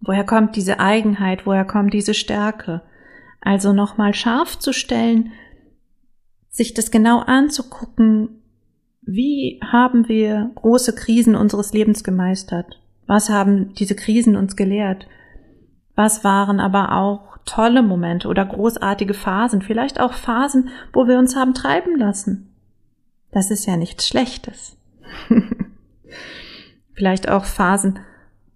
woher 0.00 0.24
kommt 0.24 0.56
diese 0.56 0.80
Eigenheit, 0.80 1.44
woher 1.44 1.66
kommt 1.66 1.92
diese 1.92 2.14
Stärke, 2.14 2.82
also 3.46 3.72
nochmal 3.72 4.12
scharf 4.12 4.58
zu 4.58 4.72
stellen, 4.72 5.30
sich 6.48 6.74
das 6.74 6.90
genau 6.90 7.20
anzugucken, 7.20 8.42
wie 9.02 9.60
haben 9.62 10.08
wir 10.08 10.50
große 10.56 10.96
Krisen 10.96 11.36
unseres 11.36 11.72
Lebens 11.72 12.02
gemeistert? 12.02 12.82
Was 13.06 13.30
haben 13.30 13.72
diese 13.74 13.94
Krisen 13.94 14.34
uns 14.34 14.56
gelehrt? 14.56 15.06
Was 15.94 16.24
waren 16.24 16.58
aber 16.58 16.96
auch 16.96 17.38
tolle 17.44 17.84
Momente 17.84 18.26
oder 18.26 18.44
großartige 18.44 19.14
Phasen, 19.14 19.62
vielleicht 19.62 20.00
auch 20.00 20.12
Phasen, 20.12 20.70
wo 20.92 21.06
wir 21.06 21.16
uns 21.16 21.36
haben 21.36 21.54
treiben 21.54 21.96
lassen? 21.96 22.52
Das 23.30 23.52
ist 23.52 23.64
ja 23.64 23.76
nichts 23.76 24.08
Schlechtes. 24.08 24.76
vielleicht 26.94 27.28
auch 27.28 27.44
Phasen, 27.44 28.00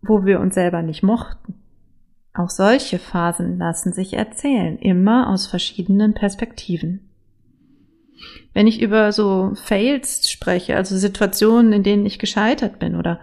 wo 0.02 0.24
wir 0.24 0.40
uns 0.40 0.54
selber 0.54 0.82
nicht 0.82 1.04
mochten. 1.04 1.59
Auch 2.32 2.50
solche 2.50 2.98
Phasen 2.98 3.58
lassen 3.58 3.92
sich 3.92 4.14
erzählen, 4.14 4.78
immer 4.78 5.28
aus 5.30 5.46
verschiedenen 5.46 6.14
Perspektiven. 6.14 7.08
Wenn 8.52 8.66
ich 8.66 8.80
über 8.80 9.12
so 9.12 9.52
Fails 9.54 10.30
spreche, 10.30 10.76
also 10.76 10.96
Situationen, 10.96 11.72
in 11.72 11.82
denen 11.82 12.06
ich 12.06 12.18
gescheitert 12.18 12.78
bin 12.78 12.96
oder 12.96 13.20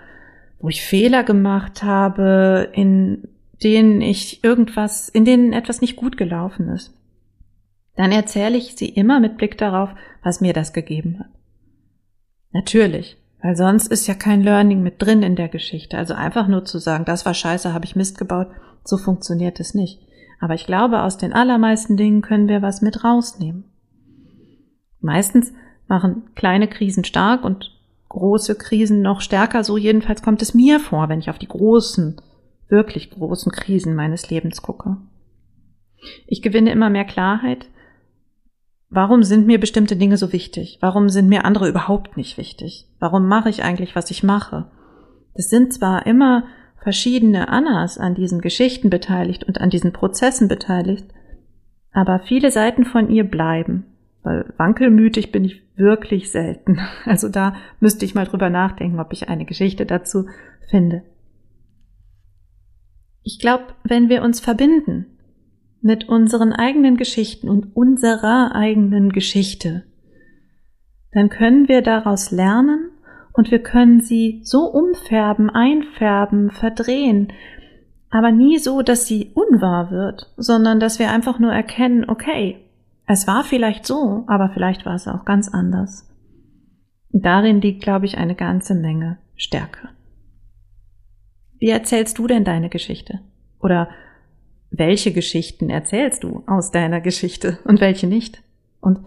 wo 0.59 0.69
ich 0.69 0.81
Fehler 0.81 1.23
gemacht 1.23 1.83
habe, 1.83 2.69
in 2.73 3.27
denen 3.63 4.01
ich 4.01 4.43
irgendwas, 4.43 5.09
in 5.09 5.25
denen 5.25 5.53
etwas 5.53 5.81
nicht 5.81 5.95
gut 5.95 6.17
gelaufen 6.17 6.69
ist, 6.69 6.93
dann 7.95 8.11
erzähle 8.11 8.57
ich 8.57 8.75
sie 8.75 8.89
immer 8.89 9.19
mit 9.19 9.37
Blick 9.37 9.57
darauf, 9.57 9.89
was 10.23 10.41
mir 10.41 10.53
das 10.53 10.73
gegeben 10.73 11.19
hat. 11.19 11.29
Natürlich, 12.51 13.17
weil 13.41 13.55
sonst 13.55 13.87
ist 13.87 14.07
ja 14.07 14.13
kein 14.13 14.41
Learning 14.41 14.81
mit 14.81 15.01
drin 15.01 15.23
in 15.23 15.35
der 15.35 15.47
Geschichte. 15.47 15.97
Also 15.97 16.13
einfach 16.13 16.47
nur 16.47 16.65
zu 16.65 16.79
sagen, 16.79 17.05
das 17.05 17.25
war 17.25 17.33
scheiße, 17.33 17.73
habe 17.73 17.85
ich 17.85 17.95
Mist 17.95 18.17
gebaut, 18.17 18.47
so 18.83 18.97
funktioniert 18.97 19.59
es 19.59 19.73
nicht. 19.73 19.99
Aber 20.39 20.53
ich 20.53 20.65
glaube, 20.65 21.01
aus 21.01 21.17
den 21.17 21.33
allermeisten 21.33 21.97
Dingen 21.97 22.21
können 22.21 22.47
wir 22.47 22.61
was 22.61 22.81
mit 22.81 23.03
rausnehmen. 23.03 23.65
Meistens 24.99 25.53
machen 25.87 26.29
kleine 26.35 26.67
Krisen 26.67 27.03
stark 27.03 27.43
und 27.43 27.71
große 28.09 28.55
Krisen 28.55 29.01
noch 29.01 29.21
stärker. 29.21 29.63
So 29.63 29.77
jedenfalls 29.77 30.21
kommt 30.21 30.41
es 30.41 30.53
mir 30.53 30.79
vor, 30.79 31.09
wenn 31.09 31.19
ich 31.19 31.29
auf 31.29 31.39
die 31.39 31.47
großen, 31.47 32.21
wirklich 32.69 33.11
großen 33.11 33.51
Krisen 33.51 33.95
meines 33.95 34.29
Lebens 34.29 34.61
gucke. 34.61 34.97
Ich 36.25 36.41
gewinne 36.41 36.71
immer 36.71 36.89
mehr 36.89 37.05
Klarheit, 37.05 37.67
Warum 38.89 39.23
sind 39.23 39.47
mir 39.47 39.59
bestimmte 39.59 39.97
Dinge 39.97 40.17
so 40.17 40.31
wichtig? 40.31 40.77
Warum 40.81 41.09
sind 41.09 41.27
mir 41.27 41.43
andere 41.43 41.67
überhaupt 41.67 42.15
nicht 42.15 42.37
wichtig? 42.37 42.87
Warum 42.99 43.27
mache 43.27 43.49
ich 43.49 43.63
eigentlich, 43.63 43.95
was 43.95 44.11
ich 44.11 44.23
mache? 44.23 44.71
Das 45.33 45.49
sind 45.49 45.73
zwar 45.73 46.05
immer 46.05 46.45
verschiedene 46.81 47.49
Annas 47.49 47.97
an 47.97 48.15
diesen 48.15 48.39
Geschichten 48.39 48.89
beteiligt 48.89 49.43
und 49.43 49.59
an 49.59 49.69
diesen 49.69 49.91
Prozessen 49.91 50.47
beteiligt, 50.47 51.05
aber 51.91 52.19
viele 52.19 52.49
Seiten 52.49 52.85
von 52.85 53.09
ihr 53.09 53.25
bleiben, 53.25 53.85
weil 54.23 54.53
wankelmütig 54.57 55.33
bin 55.33 55.43
ich 55.43 55.63
wirklich 55.75 56.31
selten. 56.31 56.79
Also 57.05 57.27
da 57.27 57.55
müsste 57.81 58.05
ich 58.05 58.15
mal 58.15 58.25
drüber 58.25 58.49
nachdenken, 58.49 58.99
ob 58.99 59.11
ich 59.11 59.27
eine 59.27 59.45
Geschichte 59.45 59.85
dazu 59.85 60.27
finde. 60.69 61.03
Ich 63.21 63.39
glaube, 63.39 63.65
wenn 63.83 64.07
wir 64.07 64.21
uns 64.21 64.39
verbinden 64.39 65.16
mit 65.81 66.09
unseren 66.09 66.53
eigenen 66.53 66.97
Geschichten 66.97 67.49
und 67.49 67.75
unserer 67.75 68.55
eigenen 68.55 69.11
Geschichte, 69.11 69.83
dann 71.11 71.29
können 71.29 71.67
wir 71.67 71.81
daraus 71.81 72.31
lernen 72.31 72.91
und 73.33 73.51
wir 73.51 73.59
können 73.59 74.01
sie 74.01 74.41
so 74.43 74.65
umfärben, 74.65 75.49
einfärben, 75.49 76.51
verdrehen, 76.51 77.31
aber 78.09 78.31
nie 78.31 78.57
so, 78.57 78.81
dass 78.81 79.05
sie 79.05 79.31
unwahr 79.33 79.91
wird, 79.91 80.33
sondern 80.37 80.79
dass 80.79 80.99
wir 80.99 81.11
einfach 81.11 81.39
nur 81.39 81.51
erkennen, 81.51 82.09
okay, 82.09 82.57
es 83.05 83.27
war 83.27 83.43
vielleicht 83.43 83.85
so, 83.85 84.25
aber 84.27 84.49
vielleicht 84.49 84.85
war 84.85 84.95
es 84.95 85.07
auch 85.07 85.25
ganz 85.25 85.49
anders. 85.49 86.09
Darin 87.09 87.61
liegt, 87.61 87.81
glaube 87.81 88.05
ich, 88.05 88.17
eine 88.17 88.35
ganze 88.35 88.75
Menge 88.75 89.17
Stärke. 89.35 89.89
Wie 91.57 91.69
erzählst 91.69 92.17
du 92.17 92.27
denn 92.27 92.43
deine 92.43 92.69
Geschichte? 92.69 93.21
Oder 93.59 93.89
welche 94.69 95.11
Geschichten 95.13 95.69
erzählst 95.69 96.23
du 96.23 96.43
aus 96.47 96.71
deiner 96.71 97.01
Geschichte 97.01 97.59
und 97.63 97.79
welche 97.79 98.07
nicht? 98.07 98.43
Und 98.81 98.99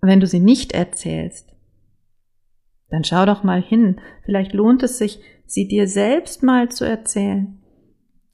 wenn 0.00 0.20
du 0.20 0.26
sie 0.26 0.40
nicht 0.40 0.72
erzählst, 0.72 1.54
dann 2.88 3.04
schau 3.04 3.24
doch 3.24 3.42
mal 3.42 3.62
hin. 3.62 4.00
Vielleicht 4.24 4.52
lohnt 4.52 4.82
es 4.82 4.98
sich, 4.98 5.20
sie 5.46 5.68
dir 5.68 5.86
selbst 5.86 6.42
mal 6.42 6.70
zu 6.70 6.84
erzählen. 6.84 7.58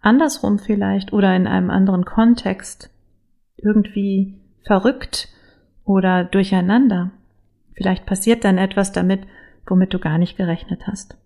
Andersrum 0.00 0.58
vielleicht 0.58 1.12
oder 1.12 1.34
in 1.34 1.46
einem 1.46 1.70
anderen 1.70 2.04
Kontext. 2.04 2.90
Irgendwie 3.56 4.40
verrückt 4.64 5.28
oder 5.84 6.24
durcheinander. 6.24 7.12
Vielleicht 7.74 8.06
passiert 8.06 8.44
dann 8.44 8.58
etwas 8.58 8.92
damit, 8.92 9.20
womit 9.66 9.92
du 9.92 9.98
gar 9.98 10.18
nicht 10.18 10.36
gerechnet 10.36 10.86
hast. 10.86 11.16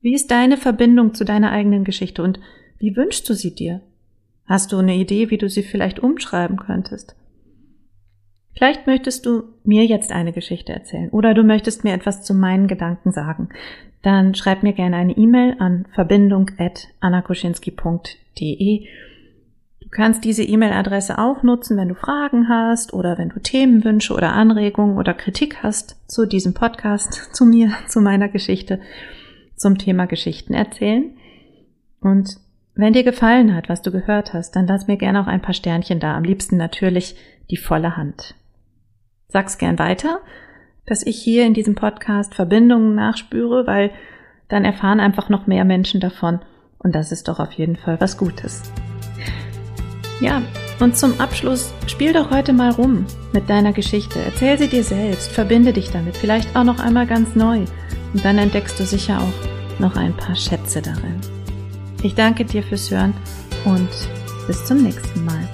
Wie 0.00 0.14
ist 0.14 0.30
deine 0.30 0.56
Verbindung 0.56 1.14
zu 1.14 1.24
deiner 1.24 1.50
eigenen 1.50 1.84
Geschichte 1.84 2.22
und 2.22 2.40
wie 2.78 2.96
wünschst 2.96 3.28
du 3.28 3.34
sie 3.34 3.54
dir? 3.54 3.82
Hast 4.48 4.72
du 4.72 4.78
eine 4.78 4.96
Idee, 4.96 5.30
wie 5.30 5.36
du 5.36 5.48
sie 5.48 5.62
vielleicht 5.62 6.00
umschreiben 6.00 6.56
könntest? 6.56 7.14
Vielleicht 8.56 8.86
möchtest 8.86 9.26
du 9.26 9.42
mir 9.62 9.84
jetzt 9.84 10.10
eine 10.10 10.32
Geschichte 10.32 10.72
erzählen 10.72 11.10
oder 11.10 11.34
du 11.34 11.44
möchtest 11.44 11.84
mir 11.84 11.92
etwas 11.92 12.24
zu 12.24 12.32
meinen 12.34 12.66
Gedanken 12.66 13.12
sagen. 13.12 13.50
Dann 14.02 14.34
schreib 14.34 14.62
mir 14.62 14.72
gerne 14.72 14.96
eine 14.96 15.14
E-Mail 15.16 15.56
an 15.58 15.86
verbindung.annakuschinski.de. 15.94 18.86
Du 19.80 19.88
kannst 19.90 20.24
diese 20.24 20.44
E-Mail-Adresse 20.44 21.18
auch 21.18 21.42
nutzen, 21.42 21.76
wenn 21.76 21.88
du 21.88 21.94
Fragen 21.94 22.48
hast 22.48 22.94
oder 22.94 23.18
wenn 23.18 23.28
du 23.28 23.40
Themenwünsche 23.40 24.14
oder 24.14 24.32
Anregungen 24.32 24.96
oder 24.96 25.12
Kritik 25.14 25.62
hast 25.62 25.96
zu 26.10 26.26
diesem 26.26 26.54
Podcast, 26.54 27.14
zu 27.34 27.44
mir, 27.44 27.72
zu 27.86 28.00
meiner 28.00 28.28
Geschichte, 28.28 28.80
zum 29.56 29.76
Thema 29.76 30.06
Geschichten 30.06 30.54
erzählen. 30.54 31.16
Und 32.00 32.38
wenn 32.78 32.92
dir 32.92 33.02
gefallen 33.02 33.56
hat, 33.56 33.68
was 33.68 33.82
du 33.82 33.90
gehört 33.90 34.34
hast, 34.34 34.54
dann 34.54 34.68
lass 34.68 34.86
mir 34.86 34.96
gerne 34.96 35.20
auch 35.20 35.26
ein 35.26 35.42
paar 35.42 35.52
Sternchen 35.52 35.98
da. 35.98 36.16
Am 36.16 36.22
liebsten 36.22 36.56
natürlich 36.56 37.16
die 37.50 37.56
volle 37.56 37.96
Hand. 37.96 38.36
Sag's 39.26 39.58
gern 39.58 39.80
weiter, 39.80 40.20
dass 40.86 41.04
ich 41.04 41.20
hier 41.20 41.44
in 41.44 41.54
diesem 41.54 41.74
Podcast 41.74 42.36
Verbindungen 42.36 42.94
nachspüre, 42.94 43.66
weil 43.66 43.90
dann 44.48 44.64
erfahren 44.64 45.00
einfach 45.00 45.28
noch 45.28 45.48
mehr 45.48 45.64
Menschen 45.64 46.00
davon. 46.00 46.38
Und 46.78 46.94
das 46.94 47.10
ist 47.10 47.26
doch 47.26 47.40
auf 47.40 47.52
jeden 47.52 47.76
Fall 47.76 48.00
was 48.00 48.16
Gutes. 48.16 48.62
Ja, 50.20 50.42
und 50.78 50.96
zum 50.96 51.20
Abschluss 51.20 51.74
spiel 51.88 52.12
doch 52.12 52.30
heute 52.30 52.52
mal 52.52 52.70
rum 52.70 53.06
mit 53.32 53.50
deiner 53.50 53.72
Geschichte. 53.72 54.20
Erzähl 54.24 54.56
sie 54.56 54.68
dir 54.68 54.84
selbst, 54.84 55.32
verbinde 55.32 55.72
dich 55.72 55.90
damit, 55.90 56.16
vielleicht 56.16 56.54
auch 56.54 56.64
noch 56.64 56.78
einmal 56.78 57.08
ganz 57.08 57.34
neu. 57.34 57.64
Und 58.14 58.24
dann 58.24 58.38
entdeckst 58.38 58.78
du 58.78 58.84
sicher 58.84 59.18
auch 59.18 59.80
noch 59.80 59.96
ein 59.96 60.16
paar 60.16 60.36
Schätze 60.36 60.80
darin. 60.80 61.37
Ich 62.02 62.14
danke 62.14 62.44
dir 62.44 62.62
fürs 62.62 62.90
Hören 62.90 63.14
und 63.64 63.88
bis 64.46 64.64
zum 64.64 64.82
nächsten 64.82 65.24
Mal. 65.24 65.48